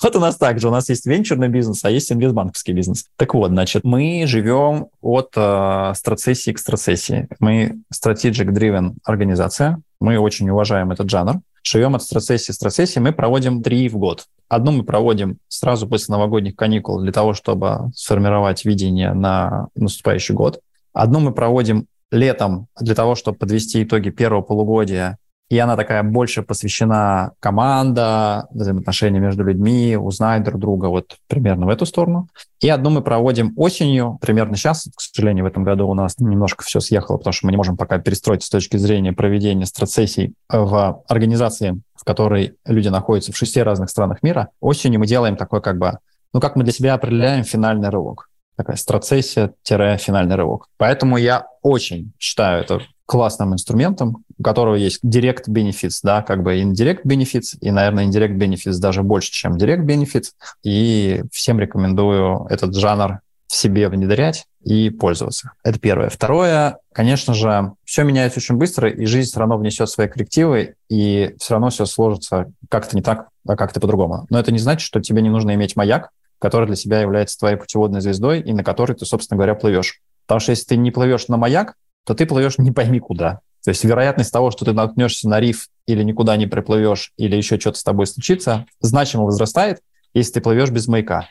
вот 0.03 0.17
у 0.17 0.21
нас 0.21 0.37
также. 0.37 0.69
У 0.69 0.71
нас 0.71 0.89
есть 0.89 1.07
венчурный 1.07 1.49
бизнес, 1.49 1.85
а 1.85 1.91
есть 1.91 2.13
инвестбанковский 2.13 2.75
бизнес. 2.75 3.07
Так 3.17 3.35
вот, 3.35 3.51
значит, 3.51 3.85
мы 3.85 4.25
живем 4.27 4.89
от 5.01 5.33
э, 5.37 5.93
страт-сессии 5.95 6.53
к 6.53 6.59
страт-сессии. 6.59 7.29
Мы 7.41 7.81
strategic-driven 7.93 8.95
организация. 9.05 9.81
Мы 10.01 10.19
очень 10.19 10.51
уважаем 10.51 10.91
этот 10.91 11.09
жанр. 11.09 11.41
Живем 11.63 11.95
от 11.95 12.03
страт-сессии 12.03 12.53
к 12.53 12.55
страт-сессии. 12.55 12.99
Мы 12.99 13.13
проводим 13.13 13.63
три 13.63 13.89
в 13.89 13.97
год. 13.97 14.27
Одну 14.53 14.71
мы 14.73 14.83
проводим 14.83 15.39
сразу 15.49 15.89
после 15.89 16.13
новогодних 16.13 16.57
каникул 16.57 17.01
для 17.01 17.11
того, 17.11 17.33
чтобы 17.33 17.91
сформировать 17.95 18.67
видение 18.67 19.15
на 19.15 19.69
наступающий 19.75 20.35
год. 20.35 20.61
Одну 20.93 21.21
мы 21.21 21.33
проводим 21.33 21.87
летом 22.11 22.67
для 22.79 22.95
того, 22.95 23.15
чтобы 23.15 23.39
подвести 23.39 23.83
итоги 23.83 24.11
первого 24.11 24.43
полугодия 24.43 25.17
и 25.53 25.59
она 25.59 25.77
такая 25.77 26.03
больше 26.03 26.43
посвящена 26.43 27.33
команда, 27.39 28.47
взаимоотношения 28.53 29.21
между 29.21 29.45
людьми, 29.45 29.99
узнать 30.01 30.45
друг 30.45 30.59
друга, 30.59 30.87
вот 30.87 31.19
примерно 31.29 31.67
в 31.67 31.69
эту 31.69 31.85
сторону. 31.85 32.29
И 32.63 32.71
одну 32.71 32.89
мы 32.89 33.03
проводим 33.03 33.53
осенью, 33.57 34.17
примерно 34.23 34.57
сейчас, 34.57 34.89
к 34.97 34.99
сожалению, 35.03 35.45
в 35.45 35.49
этом 35.49 35.63
году 35.63 35.87
у 35.89 35.93
нас 35.93 36.17
немножко 36.19 36.65
все 36.65 36.81
съехало, 36.81 37.19
потому 37.19 37.35
что 37.35 37.45
мы 37.45 37.53
не 37.53 37.59
можем 37.59 37.77
пока 37.77 37.99
перестроить 37.99 38.43
с 38.43 38.49
точки 38.49 38.79
зрения 38.79 39.13
проведения 39.13 39.67
страцессий 39.67 40.33
в 40.49 41.03
организации, 41.07 41.83
в 42.03 42.05
которой 42.05 42.57
люди 42.67 42.89
находятся 42.89 43.33
в 43.33 43.37
шести 43.37 43.63
разных 43.63 43.89
странах 43.89 44.25
мира. 44.25 44.49
Осенью 44.61 44.99
мы 44.99 45.07
делаем 45.07 45.37
такой 45.37 45.63
как 45.63 45.79
бы, 45.79 45.99
ну 46.33 46.41
как 46.41 46.57
мы 46.57 46.65
для 46.65 46.73
себя 46.73 46.95
определяем 46.95 47.45
финальный 47.45 47.91
рывок 47.91 48.29
такая 48.57 48.77
страцессия-финальный 48.77 50.37
рывок. 50.37 50.69
Поэтому 50.77 51.17
я 51.17 51.47
очень 51.63 52.13
считаю 52.19 52.63
это 52.63 52.81
классным 53.07 53.55
инструментом, 53.55 54.25
у 54.39 54.43
которого 54.43 54.75
есть 54.75 55.05
direct 55.05 55.49
benefits, 55.49 56.01
да, 56.03 56.23
как 56.23 56.43
бы 56.43 56.61
indirect 56.61 57.03
benefits, 57.05 57.57
и, 57.61 57.71
наверное, 57.71 58.07
indirect 58.07 58.37
benefits 58.37 58.79
даже 58.79 59.03
больше, 59.03 59.33
чем 59.33 59.57
direct 59.57 59.85
benefits. 59.85 60.33
И 60.63 61.23
всем 61.31 61.61
рекомендую 61.61 62.47
этот 62.51 62.75
жанр 62.75 63.21
в 63.53 63.55
себе 63.55 63.91
внедрять 63.91 64.47
и 64.65 64.89
пользоваться. 64.89 65.53
Это 65.63 65.79
первое. 65.79 66.09
Второе, 66.09 66.79
конечно 66.95 67.35
же, 67.35 67.75
все 67.85 68.03
меняется 68.03 68.41
очень 68.41 68.57
быстро, 68.57 68.89
и 68.89 69.05
жизнь 69.05 69.29
все 69.29 69.41
равно 69.41 69.59
внесет 69.59 69.91
свои 69.91 70.09
коррективы, 70.09 70.77
и 70.89 71.35
все 71.39 71.53
равно 71.53 71.69
все 71.69 71.85
сложится 71.85 72.51
как-то 72.71 72.97
не 72.97 73.03
так, 73.03 73.29
а 73.47 73.55
как-то 73.57 73.79
по-другому. 73.79 74.27
Но 74.31 74.41
это 74.41 74.53
не 74.53 74.59
значит, 74.59 74.81
что 74.81 75.01
тебе 75.01 75.21
не 75.21 75.29
нужно 75.29 75.55
иметь 75.55 75.77
маяк, 75.77 76.13
который 76.39 76.67
для 76.67 76.77
себя 76.77 77.03
является 77.03 77.39
твоей 77.39 77.57
путеводной 77.57 78.01
звездой, 78.01 78.41
и 78.41 78.55
на 78.55 78.65
который 78.65 78.97
ты, 78.97 79.05
собственно 79.05 79.37
говоря, 79.37 79.55
плывешь. 79.55 80.01
Потому 80.27 80.41
что 80.41 80.53
если 80.53 80.65
ты 80.65 80.77
не 80.79 80.91
плывешь 80.91 81.29
на 81.29 81.37
маяк, 81.37 81.75
то 82.07 82.15
ты 82.15 82.25
плывешь 82.25 82.57
не 82.57 82.71
пойми 82.71 83.01
куда. 83.01 83.41
То 83.63 83.69
есть 83.69 83.85
вероятность 83.85 84.33
того, 84.33 84.51
что 84.51 84.65
ты 84.65 84.73
наткнешься 84.73 85.29
на 85.29 85.41
риф 85.41 85.69
или 85.87 86.03
никуда 86.03 86.39
не 86.39 86.47
приплывешь, 86.47 87.13
или 87.19 87.37
еще 87.37 87.61
что-то 87.61 87.79
с 87.79 87.85
тобой 87.85 88.07
случится, 88.07 88.65
значимо 88.81 89.25
возрастает, 89.25 89.83
если 90.15 90.33
ты 90.33 90.41
плывешь 90.41 90.71
без 90.71 90.89
маяка. 90.89 91.29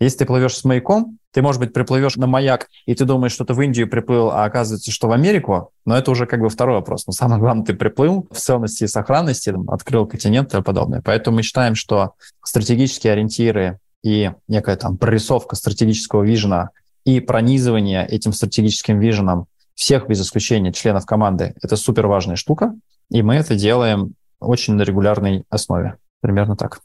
Если 0.00 0.18
ты 0.18 0.26
плывешь 0.26 0.54
с 0.54 0.64
маяком, 0.64 1.18
ты, 1.32 1.42
может 1.42 1.60
быть, 1.60 1.72
приплывешь 1.72 2.16
на 2.16 2.26
маяк, 2.26 2.68
и 2.86 2.94
ты 2.94 3.04
думаешь, 3.04 3.32
что 3.32 3.44
ты 3.44 3.54
в 3.54 3.60
Индию 3.60 3.88
приплыл, 3.88 4.30
а 4.30 4.44
оказывается, 4.44 4.90
что 4.90 5.08
в 5.08 5.12
Америку, 5.12 5.70
но 5.84 5.96
это 5.96 6.10
уже 6.10 6.26
как 6.26 6.40
бы 6.40 6.48
второй 6.48 6.76
вопрос. 6.76 7.06
Но 7.06 7.12
самое 7.12 7.40
главное, 7.40 7.64
ты 7.64 7.74
приплыл 7.74 8.28
в 8.30 8.36
целости 8.36 8.84
и 8.84 8.86
сохранности, 8.86 9.50
там, 9.50 9.68
открыл 9.70 10.06
континент 10.06 10.54
и 10.54 10.62
подобное. 10.62 11.02
Поэтому 11.02 11.36
мы 11.36 11.42
считаем, 11.42 11.74
что 11.74 12.12
стратегические 12.44 13.14
ориентиры 13.14 13.78
и 14.02 14.32
некая 14.46 14.76
там 14.76 14.98
прорисовка 14.98 15.56
стратегического 15.56 16.22
вижена 16.22 16.70
и 17.04 17.20
пронизывание 17.20 18.06
этим 18.06 18.32
стратегическим 18.32 19.00
виженом 19.00 19.46
всех 19.74 20.08
без 20.08 20.20
исключения 20.20 20.72
членов 20.72 21.06
команды. 21.06 21.54
Это 21.62 21.76
супер 21.76 22.06
важная 22.06 22.36
штука, 22.36 22.74
и 23.10 23.22
мы 23.22 23.36
это 23.36 23.54
делаем 23.54 24.14
очень 24.38 24.74
на 24.74 24.82
регулярной 24.82 25.44
основе. 25.48 25.96
Примерно 26.20 26.56
так. 26.56 26.80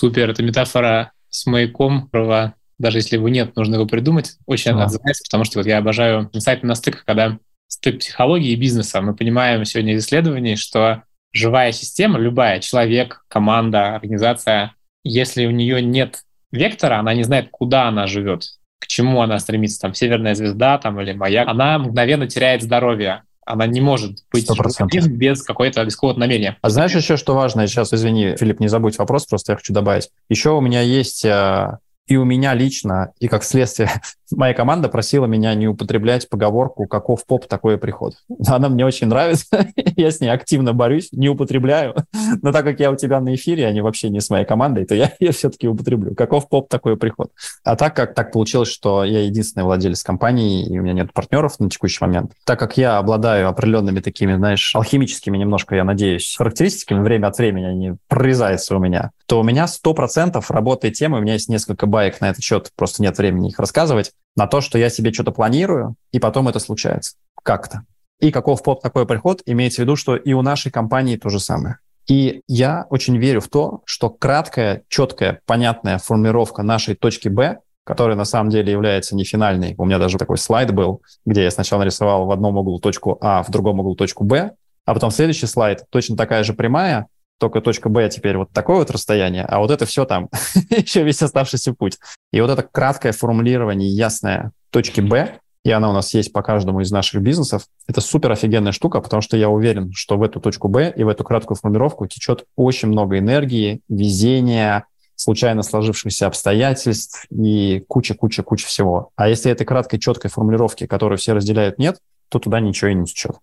Супер, 0.00 0.30
это 0.30 0.42
метафора 0.42 1.12
с 1.28 1.44
маяком, 1.44 2.08
права. 2.08 2.54
Даже 2.78 2.96
если 2.96 3.16
его 3.16 3.28
нет, 3.28 3.54
нужно 3.54 3.74
его 3.74 3.84
придумать. 3.84 4.38
Очень 4.46 4.72
да. 4.72 4.84
отзывается, 4.84 5.22
потому 5.24 5.44
что 5.44 5.58
вот 5.58 5.66
я 5.66 5.76
обожаю 5.76 6.30
инсайты 6.32 6.66
на 6.66 6.74
стык, 6.74 7.04
когда 7.04 7.36
стык 7.68 7.98
психологии 7.98 8.52
и 8.52 8.56
бизнеса. 8.56 9.02
Мы 9.02 9.14
понимаем 9.14 9.62
сегодня 9.66 9.92
из 9.92 10.06
исследований, 10.06 10.56
что 10.56 11.02
живая 11.34 11.72
система, 11.72 12.18
любая, 12.18 12.60
человек, 12.60 13.26
команда, 13.28 13.94
организация, 13.94 14.74
если 15.04 15.44
у 15.44 15.50
нее 15.50 15.82
нет 15.82 16.20
вектора, 16.50 16.98
она 16.98 17.12
не 17.12 17.22
знает, 17.22 17.48
куда 17.50 17.86
она 17.86 18.06
живет, 18.06 18.44
к 18.78 18.86
чему 18.86 19.20
она 19.20 19.38
стремится, 19.38 19.82
там, 19.82 19.92
северная 19.92 20.34
звезда 20.34 20.78
там, 20.78 20.98
или 20.98 21.12
маяк, 21.12 21.46
она 21.46 21.78
мгновенно 21.78 22.26
теряет 22.26 22.62
здоровье. 22.62 23.24
Она 23.46 23.66
не 23.66 23.80
может 23.80 24.24
быть 24.32 24.48
100%. 24.48 25.06
без 25.08 25.42
какой-то 25.42 25.84
без 25.84 25.94
какого-то 25.96 26.20
намерения. 26.20 26.58
А 26.62 26.70
знаешь 26.70 26.94
еще, 26.94 27.16
что 27.16 27.34
важно? 27.34 27.66
Сейчас, 27.66 27.92
извини, 27.92 28.36
Филипп, 28.36 28.60
не 28.60 28.68
забудь 28.68 28.98
вопрос, 28.98 29.26
просто 29.26 29.52
я 29.52 29.56
хочу 29.56 29.72
добавить. 29.72 30.10
Еще 30.28 30.50
у 30.50 30.60
меня 30.60 30.82
есть 30.82 31.24
э, 31.24 31.78
и 32.10 32.16
у 32.16 32.24
меня 32.24 32.54
лично, 32.54 33.12
и 33.20 33.28
как 33.28 33.44
следствие 33.44 33.90
моя 34.32 34.54
команда 34.54 34.88
просила 34.88 35.26
меня 35.26 35.54
не 35.54 35.68
употреблять 35.68 36.28
поговорку 36.28 36.86
«каков 36.86 37.24
поп, 37.26 37.46
такой 37.46 37.78
приход». 37.78 38.14
Она 38.46 38.68
мне 38.68 38.84
очень 38.84 39.08
нравится, 39.08 39.66
я 39.96 40.10
с 40.10 40.20
ней 40.20 40.28
активно 40.28 40.72
борюсь, 40.72 41.08
не 41.12 41.28
употребляю. 41.28 41.94
Но 42.42 42.52
так 42.52 42.64
как 42.64 42.80
я 42.80 42.90
у 42.90 42.96
тебя 42.96 43.20
на 43.20 43.34
эфире, 43.34 43.66
они 43.66 43.80
вообще 43.80 44.08
не 44.08 44.20
с 44.20 44.30
моей 44.30 44.44
командой, 44.44 44.84
то 44.84 44.94
я 44.94 45.12
ее 45.20 45.32
все-таки 45.32 45.68
употреблю. 45.68 46.14
«Каков 46.14 46.48
поп, 46.48 46.68
такой 46.68 46.96
приход». 46.96 47.30
А 47.64 47.76
так 47.76 47.94
как 47.94 48.14
так 48.14 48.32
получилось, 48.32 48.68
что 48.68 49.04
я 49.04 49.24
единственный 49.24 49.64
владелец 49.64 50.02
компании, 50.02 50.66
и 50.66 50.78
у 50.78 50.82
меня 50.82 50.92
нет 50.92 51.12
партнеров 51.12 51.58
на 51.60 51.68
текущий 51.68 51.98
момент, 52.00 52.32
так 52.44 52.58
как 52.58 52.76
я 52.76 52.98
обладаю 52.98 53.48
определенными 53.48 54.00
такими, 54.00 54.34
знаешь, 54.34 54.74
алхимическими 54.74 55.36
немножко, 55.36 55.74
я 55.74 55.84
надеюсь, 55.84 56.34
характеристиками, 56.36 57.02
время 57.02 57.28
от 57.28 57.38
времени 57.38 57.64
они 57.64 57.92
прорезаются 58.08 58.76
у 58.76 58.78
меня, 58.78 59.10
то 59.26 59.40
у 59.40 59.42
меня 59.42 59.66
100% 59.66 60.42
работает 60.48 60.94
тема, 60.94 61.18
у 61.18 61.20
меня 61.20 61.34
есть 61.34 61.48
несколько 61.48 61.86
баек 61.86 62.20
на 62.20 62.30
этот 62.30 62.42
счет, 62.42 62.70
просто 62.76 63.02
нет 63.02 63.16
времени 63.18 63.48
их 63.48 63.58
рассказывать, 63.58 64.12
на 64.36 64.46
то, 64.46 64.60
что 64.60 64.78
я 64.78 64.90
себе 64.90 65.12
что-то 65.12 65.32
планирую, 65.32 65.94
и 66.12 66.18
потом 66.18 66.48
это 66.48 66.58
случается 66.58 67.16
как-то. 67.42 67.84
И 68.20 68.30
каков 68.30 68.62
поп 68.62 68.82
такой 68.82 69.06
приход, 69.06 69.42
имеется 69.46 69.82
в 69.82 69.84
виду, 69.84 69.96
что 69.96 70.16
и 70.16 70.32
у 70.32 70.42
нашей 70.42 70.70
компании 70.70 71.16
то 71.16 71.30
же 71.30 71.40
самое. 71.40 71.78
И 72.06 72.42
я 72.48 72.86
очень 72.90 73.16
верю 73.16 73.40
в 73.40 73.48
то, 73.48 73.82
что 73.86 74.10
краткая, 74.10 74.82
четкая, 74.88 75.40
понятная 75.46 75.98
формулировка 75.98 76.62
нашей 76.62 76.94
точки 76.94 77.28
Б, 77.28 77.60
которая 77.84 78.16
на 78.16 78.24
самом 78.24 78.50
деле 78.50 78.72
является 78.72 79.16
не 79.16 79.24
финальной. 79.24 79.74
У 79.78 79.84
меня 79.84 79.98
даже 79.98 80.18
такой 80.18 80.38
слайд 80.38 80.72
был, 80.72 81.02
где 81.24 81.44
я 81.44 81.50
сначала 81.50 81.80
нарисовал 81.80 82.26
в 82.26 82.30
одном 82.30 82.56
углу 82.56 82.78
точку 82.78 83.16
А, 83.20 83.42
в 83.42 83.50
другом 83.50 83.80
углу 83.80 83.94
точку 83.94 84.24
Б, 84.24 84.52
а 84.84 84.94
потом 84.94 85.10
следующий 85.10 85.46
слайд 85.46 85.84
точно 85.90 86.16
такая 86.16 86.42
же 86.44 86.52
прямая, 86.52 87.06
только 87.40 87.60
точка 87.60 87.88
Б 87.88 88.08
теперь 88.10 88.36
вот 88.36 88.52
такое 88.52 88.76
вот 88.76 88.90
расстояние, 88.90 89.44
а 89.44 89.58
вот 89.58 89.70
это 89.70 89.86
все 89.86 90.04
там, 90.04 90.28
еще 90.70 91.02
весь 91.02 91.22
оставшийся 91.22 91.72
путь. 91.72 91.98
И 92.32 92.40
вот 92.40 92.50
это 92.50 92.62
краткое 92.62 93.12
формулирование, 93.12 93.88
ясное 93.88 94.52
точки 94.70 95.00
Б, 95.00 95.38
и 95.64 95.70
она 95.70 95.90
у 95.90 95.92
нас 95.92 96.14
есть 96.14 96.32
по 96.32 96.42
каждому 96.42 96.80
из 96.80 96.90
наших 96.90 97.22
бизнесов, 97.22 97.64
это 97.88 98.00
супер 98.00 98.30
офигенная 98.30 98.72
штука, 98.72 99.00
потому 99.00 99.22
что 99.22 99.36
я 99.36 99.48
уверен, 99.48 99.92
что 99.92 100.16
в 100.16 100.22
эту 100.22 100.38
точку 100.40 100.68
Б 100.68 100.92
и 100.94 101.02
в 101.02 101.08
эту 101.08 101.24
краткую 101.24 101.56
формулировку 101.56 102.06
течет 102.06 102.44
очень 102.56 102.88
много 102.88 103.18
энергии, 103.18 103.80
везения, 103.88 104.84
случайно 105.16 105.62
сложившихся 105.62 106.26
обстоятельств 106.26 107.26
и 107.30 107.84
куча-куча-куча 107.88 108.66
всего. 108.66 109.10
А 109.16 109.28
если 109.28 109.50
этой 109.50 109.66
краткой, 109.66 109.98
четкой 109.98 110.30
формулировки, 110.30 110.86
которую 110.86 111.18
все 111.18 111.32
разделяют, 111.32 111.78
нет, 111.78 111.98
то 112.28 112.38
туда 112.38 112.60
ничего 112.60 112.90
и 112.90 112.94
не 112.94 113.06
течет. 113.06 113.36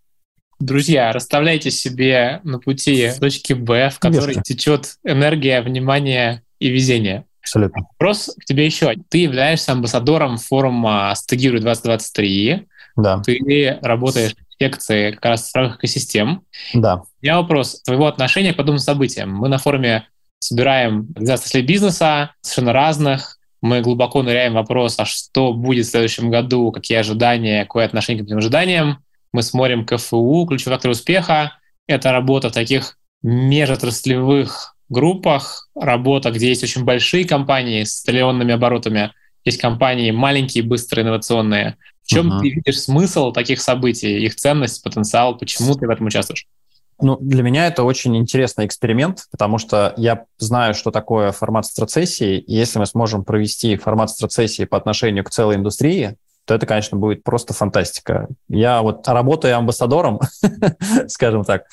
Друзья, 0.59 1.13
расставляйте 1.13 1.69
себе 1.69 2.39
на 2.43 2.59
пути 2.59 3.11
точки 3.19 3.53
Б, 3.53 3.89
в 3.89 3.99
которой 3.99 4.33
Конечно. 4.33 4.43
течет 4.43 4.95
энергия, 5.03 5.61
внимание 5.61 6.41
и 6.59 6.69
везение. 6.69 7.25
Абсолютно. 7.41 7.83
Вопрос 7.83 8.35
к 8.39 8.45
тебе 8.45 8.65
еще. 8.65 8.93
Ты 9.09 9.19
являешься 9.19 9.71
амбассадором 9.71 10.37
форума 10.37 11.13
Стагиру 11.15 11.59
2023. 11.59 12.67
Да. 12.97 13.21
Ты 13.23 13.77
работаешь 13.81 14.33
в 14.33 14.63
секции 14.63 15.11
как 15.11 15.25
раз 15.25 15.51
рамках 15.53 15.77
экосистем. 15.77 16.41
Да. 16.73 16.95
У 16.95 17.05
меня 17.21 17.37
вопрос 17.37 17.81
твоего 17.83 18.07
отношения 18.07 18.53
к 18.53 18.57
подобным 18.57 18.79
событиям. 18.79 19.33
Мы 19.33 19.49
на 19.49 19.59
форуме 19.59 20.07
собираем 20.39 21.07
организации 21.11 21.61
бизнеса 21.61 22.31
совершенно 22.41 22.73
разных. 22.73 23.37
Мы 23.61 23.81
глубоко 23.81 24.23
ныряем 24.23 24.53
в 24.53 24.55
вопрос, 24.55 24.95
а 24.99 25.05
что 25.05 25.53
будет 25.53 25.85
в 25.85 25.89
следующем 25.89 26.29
году, 26.29 26.71
какие 26.71 26.97
ожидания, 26.97 27.63
какое 27.63 27.85
отношение 27.85 28.23
к 28.23 28.27
этим 28.27 28.37
ожиданиям. 28.37 28.99
Мы 29.33 29.43
смотрим 29.43 29.85
КФУ, 29.85 30.45
ключевой 30.47 30.75
фактор 30.75 30.91
успеха. 30.91 31.53
Это 31.87 32.11
работа 32.11 32.49
в 32.49 32.53
таких 32.53 32.97
межотраслевых 33.23 34.75
группах, 34.89 35.69
работа, 35.75 36.31
где 36.31 36.49
есть 36.49 36.63
очень 36.63 36.83
большие 36.83 37.25
компании 37.25 37.83
с 37.83 38.03
триллионными 38.03 38.53
оборотами, 38.53 39.11
есть 39.43 39.59
компании 39.59 40.11
маленькие, 40.11 40.63
быстрые, 40.63 41.03
инновационные. 41.03 41.77
В 42.03 42.07
чем 42.07 42.31
uh-huh. 42.31 42.39
ты 42.39 42.49
видишь 42.49 42.81
смысл 42.81 43.31
таких 43.31 43.61
событий, 43.61 44.19
их 44.25 44.35
ценность, 44.35 44.81
потенциал, 44.83 45.37
почему 45.37 45.73
ты 45.75 45.87
в 45.87 45.89
этом 45.89 46.05
участвуешь? 46.07 46.47
Ну, 46.99 47.17
для 47.21 47.43
меня 47.43 47.67
это 47.67 47.83
очень 47.83 48.17
интересный 48.17 48.65
эксперимент, 48.65 49.25
потому 49.29 49.59
что 49.59 49.93
я 49.97 50.25
знаю, 50.37 50.73
что 50.73 50.89
такое 50.89 51.31
формат 51.31 51.65
страцессии, 51.65 52.39
и 52.39 52.55
если 52.55 52.79
мы 52.79 52.87
сможем 52.87 53.23
провести 53.23 53.77
формат 53.77 54.09
страцессии 54.09 54.65
по 54.65 54.77
отношению 54.77 55.23
к 55.23 55.29
целой 55.29 55.55
индустрии, 55.57 56.15
то 56.47 56.55
это, 56.55 56.65
конечно, 56.65 56.97
будет 56.97 57.23
просто 57.23 57.53
фантастика. 57.53 58.29
Я 58.47 58.81
вот 58.81 59.05
работаю 59.07 59.57
амбассадором, 59.57 60.21
скажем 61.07 61.43
так, 61.43 61.65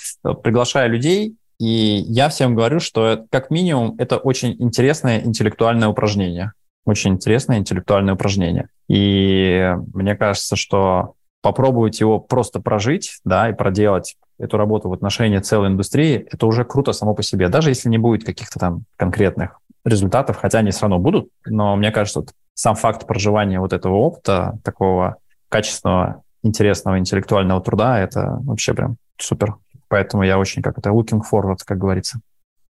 приглашаю 0.42 0.90
людей, 0.90 1.36
и 1.60 2.04
я 2.08 2.28
всем 2.28 2.56
говорю, 2.56 2.80
что 2.80 3.24
как 3.30 3.50
минимум 3.50 3.94
это 3.98 4.16
очень 4.16 4.56
интересное 4.58 5.20
интеллектуальное 5.24 5.88
упражнение. 5.88 6.52
Очень 6.84 7.12
интересное 7.12 7.58
интеллектуальное 7.58 8.14
упражнение. 8.14 8.68
И 8.88 9.74
мне 9.94 10.16
кажется, 10.16 10.56
что 10.56 11.14
попробовать 11.40 12.00
его 12.00 12.18
просто 12.18 12.60
прожить, 12.60 13.20
да, 13.24 13.48
и 13.48 13.54
проделать 13.54 14.16
эту 14.38 14.56
работу 14.56 14.88
в 14.88 14.92
отношении 14.92 15.38
целой 15.38 15.68
индустрии, 15.68 16.26
это 16.32 16.46
уже 16.46 16.64
круто 16.64 16.92
само 16.92 17.14
по 17.14 17.22
себе. 17.22 17.48
Даже 17.48 17.70
если 17.70 17.88
не 17.88 17.98
будет 17.98 18.24
каких-то 18.24 18.58
там 18.58 18.84
конкретных 18.96 19.60
результатов, 19.84 20.38
хотя 20.38 20.58
они 20.58 20.72
все 20.72 20.82
равно 20.82 20.98
будут, 20.98 21.28
но 21.46 21.76
мне 21.76 21.92
кажется, 21.92 22.20
вот 22.20 22.30
сам 22.54 22.76
факт 22.76 23.06
проживания 23.06 23.60
вот 23.60 23.72
этого 23.72 23.94
опыта, 23.96 24.58
такого 24.64 25.16
качественного, 25.48 26.22
интересного 26.42 26.98
интеллектуального 26.98 27.60
труда, 27.60 27.98
это 27.98 28.38
вообще 28.42 28.74
прям 28.74 28.96
супер. 29.18 29.56
Поэтому 29.88 30.22
я 30.22 30.38
очень 30.38 30.62
как 30.62 30.78
это 30.78 30.90
looking 30.90 31.22
forward, 31.30 31.58
как 31.64 31.78
говорится. 31.78 32.20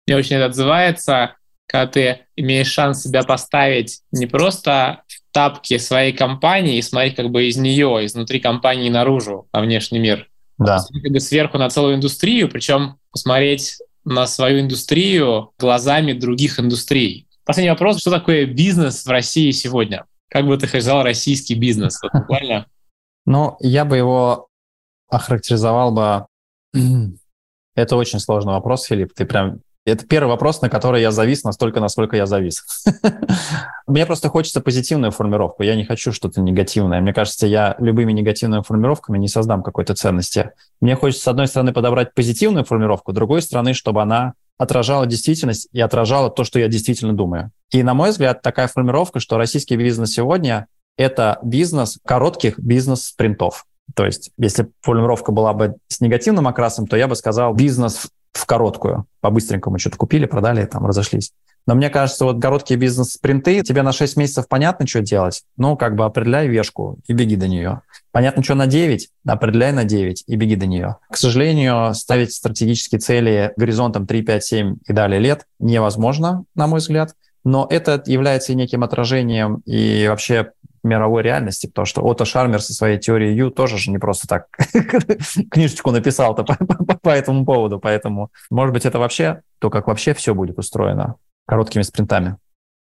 Мне 0.06 0.16
очень 0.16 0.36
это 0.36 0.46
отзывается, 0.46 1.34
когда 1.66 1.86
ты 1.86 2.20
имеешь 2.34 2.68
шанс 2.68 3.02
себя 3.02 3.22
поставить 3.22 4.00
не 4.10 4.26
просто 4.26 5.02
в 5.06 5.32
тапки 5.32 5.78
своей 5.78 6.12
компании 6.12 6.78
и 6.78 6.82
смотреть 6.82 7.14
как 7.14 7.30
бы 7.30 7.46
из 7.46 7.56
нее, 7.56 8.06
изнутри 8.06 8.40
компании 8.40 8.88
наружу, 8.88 9.48
на 9.52 9.60
внешний 9.60 9.98
мир, 9.98 10.28
да. 10.56 10.76
а 10.76 11.00
как 11.00 11.12
бы 11.12 11.20
сверху 11.20 11.58
на 11.58 11.68
целую 11.68 11.96
индустрию, 11.96 12.48
причем 12.48 12.96
посмотреть 13.12 13.78
на 14.04 14.26
свою 14.26 14.60
индустрию 14.60 15.52
глазами 15.58 16.12
других 16.14 16.58
индустрий. 16.58 17.27
Последний 17.48 17.70
вопрос. 17.70 17.98
Что 17.98 18.10
такое 18.10 18.44
бизнес 18.44 19.06
в 19.06 19.08
России 19.08 19.52
сегодня? 19.52 20.04
Как 20.28 20.46
бы 20.46 20.58
ты 20.58 20.66
сказал 20.66 21.02
российский 21.02 21.54
бизнес? 21.54 21.98
Вот 22.02 22.12
буквально. 22.12 22.66
Ну, 23.24 23.56
я 23.60 23.86
бы 23.86 23.96
его 23.96 24.48
охарактеризовал 25.08 25.90
бы... 25.92 26.26
Это 27.74 27.96
очень 27.96 28.20
сложный 28.20 28.52
вопрос, 28.52 28.84
Филипп. 28.84 29.14
Ты 29.14 29.24
прям 29.24 29.60
это 29.86 30.06
первый 30.06 30.28
вопрос, 30.28 30.60
на 30.60 30.68
который 30.68 31.00
я 31.00 31.10
завис 31.10 31.42
настолько, 31.44 31.80
насколько 31.80 32.18
я 32.18 32.26
завис. 32.26 32.84
Мне 33.86 34.04
просто 34.04 34.28
хочется 34.28 34.60
позитивную 34.60 35.12
формировку. 35.12 35.62
Я 35.62 35.74
не 35.74 35.86
хочу 35.86 36.12
что-то 36.12 36.42
негативное. 36.42 37.00
Мне 37.00 37.14
кажется, 37.14 37.46
я 37.46 37.76
любыми 37.78 38.12
негативными 38.12 38.62
формировками 38.62 39.16
не 39.16 39.28
создам 39.28 39.62
какой-то 39.62 39.94
ценности. 39.94 40.50
Мне 40.82 40.96
хочется, 40.96 41.22
с 41.24 41.28
одной 41.28 41.46
стороны, 41.46 41.72
подобрать 41.72 42.12
позитивную 42.12 42.66
формировку, 42.66 43.12
с 43.12 43.14
другой 43.14 43.40
стороны, 43.40 43.72
чтобы 43.72 44.02
она 44.02 44.34
отражала 44.58 45.06
действительность 45.06 45.68
и 45.72 45.80
отражала 45.80 46.30
то, 46.30 46.44
что 46.44 46.58
я 46.58 46.68
действительно 46.68 47.14
думаю. 47.14 47.52
И, 47.70 47.82
на 47.82 47.94
мой 47.94 48.10
взгляд, 48.10 48.42
такая 48.42 48.68
формировка, 48.68 49.20
что 49.20 49.38
российский 49.38 49.76
бизнес 49.76 50.10
сегодня— 50.10 50.66
это 50.96 51.38
бизнес 51.42 51.98
коротких 52.04 52.58
бизнес-спринтов. 52.58 53.64
То 53.94 54.04
есть, 54.04 54.30
если 54.36 54.68
формулировка 54.80 55.32
была 55.32 55.54
бы 55.54 55.76
с 55.86 56.00
негативным 56.00 56.46
окрасом, 56.48 56.86
то 56.86 56.96
я 56.96 57.08
бы 57.08 57.14
сказал 57.14 57.54
бизнес 57.54 58.08
в 58.38 58.46
короткую. 58.46 59.06
По-быстренькому 59.20 59.78
что-то 59.78 59.96
купили, 59.96 60.26
продали, 60.26 60.64
там 60.64 60.86
разошлись. 60.86 61.32
Но 61.66 61.74
мне 61.74 61.90
кажется, 61.90 62.24
вот 62.24 62.40
короткие 62.40 62.80
бизнес-спринты, 62.80 63.62
тебе 63.62 63.82
на 63.82 63.92
6 63.92 64.16
месяцев 64.16 64.48
понятно, 64.48 64.86
что 64.86 65.02
делать, 65.02 65.42
ну, 65.58 65.76
как 65.76 65.96
бы 65.96 66.06
определяй 66.06 66.48
вешку 66.48 66.98
и 67.06 67.12
беги 67.12 67.36
до 67.36 67.46
нее. 67.46 67.82
Понятно, 68.10 68.42
что 68.42 68.54
на 68.54 68.66
9, 68.66 69.10
определяй 69.26 69.72
на 69.72 69.84
9 69.84 70.24
и 70.26 70.36
беги 70.36 70.56
до 70.56 70.64
нее. 70.64 70.96
К 71.10 71.16
сожалению, 71.18 71.92
ставить 71.94 72.32
стратегические 72.32 73.00
цели 73.00 73.52
горизонтом 73.56 74.06
3, 74.06 74.22
5, 74.22 74.44
7 74.44 74.76
и 74.86 74.92
далее 74.94 75.20
лет 75.20 75.44
невозможно, 75.58 76.44
на 76.54 76.68
мой 76.68 76.78
взгляд. 76.78 77.14
Но 77.44 77.66
это 77.68 78.02
является 78.06 78.54
неким 78.54 78.82
отражением 78.82 79.60
и 79.66 80.06
вообще 80.08 80.52
мировой 80.88 81.22
реальности, 81.22 81.66
потому 81.66 81.86
что 81.86 82.02
Отто 82.02 82.24
Шармер 82.24 82.60
со 82.60 82.72
своей 82.72 82.98
теорией 82.98 83.36
Ю 83.36 83.50
тоже 83.50 83.78
же 83.78 83.90
не 83.90 83.98
просто 83.98 84.26
так 84.26 84.46
книжечку 85.50 85.90
написал-то 85.90 86.44
по, 86.44 86.56
по, 86.56 86.98
по 86.98 87.08
этому 87.10 87.44
поводу, 87.44 87.78
поэтому, 87.78 88.30
может 88.50 88.72
быть, 88.72 88.84
это 88.84 88.98
вообще 88.98 89.42
то, 89.58 89.70
как 89.70 89.86
вообще 89.86 90.14
все 90.14 90.34
будет 90.34 90.58
устроено 90.58 91.16
короткими 91.46 91.82
спринтами. 91.82 92.36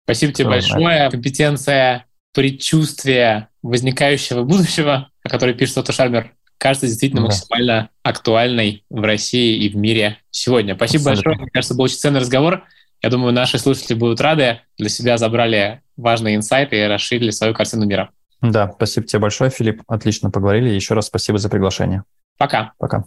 Спасибо 0.06 0.34
тебе 0.34 0.50
большое. 0.50 1.10
Компетенция 1.12 2.06
предчувствия 2.34 3.50
возникающего 3.62 4.44
будущего, 4.44 5.10
о 5.24 5.30
которой 5.30 5.54
пишет 5.54 5.78
Отто 5.78 5.92
Шармер, 5.92 6.34
кажется 6.58 6.88
действительно 6.88 7.22
да. 7.22 7.28
максимально 7.28 7.90
актуальной 8.04 8.84
в 8.90 9.02
России 9.02 9.64
и 9.64 9.70
в 9.70 9.76
мире 9.76 10.18
сегодня. 10.30 10.76
Спасибо 10.76 11.12
Абсолютно. 11.12 11.24
большое. 11.24 11.42
Мне 11.44 11.52
кажется, 11.52 11.76
был 11.76 11.84
очень 11.86 11.98
ценный 11.98 12.20
разговор. 12.20 12.64
Я 13.02 13.10
думаю, 13.10 13.34
наши 13.34 13.58
слушатели 13.58 13.96
будут 13.96 14.22
рады. 14.22 14.60
Для 14.78 14.90
себя 14.90 15.18
забрали 15.18 15.82
важные 15.98 16.36
инсайты 16.36 16.78
и 16.78 16.88
расширили 16.88 17.32
свою 17.32 17.54
картину 17.54 17.86
мира. 17.86 18.10
Да, 18.42 18.72
спасибо 18.76 19.06
тебе 19.08 19.20
большое, 19.20 19.50
Филипп. 19.50 19.84
Отлично 19.88 20.32
поговорили. 20.32 20.70
Еще 20.70 20.94
раз 20.94 21.08
спасибо 21.08 21.38
за 21.38 21.50
приглашение. 21.50 22.04
Пока. 22.38 22.74
Пока. 22.78 23.06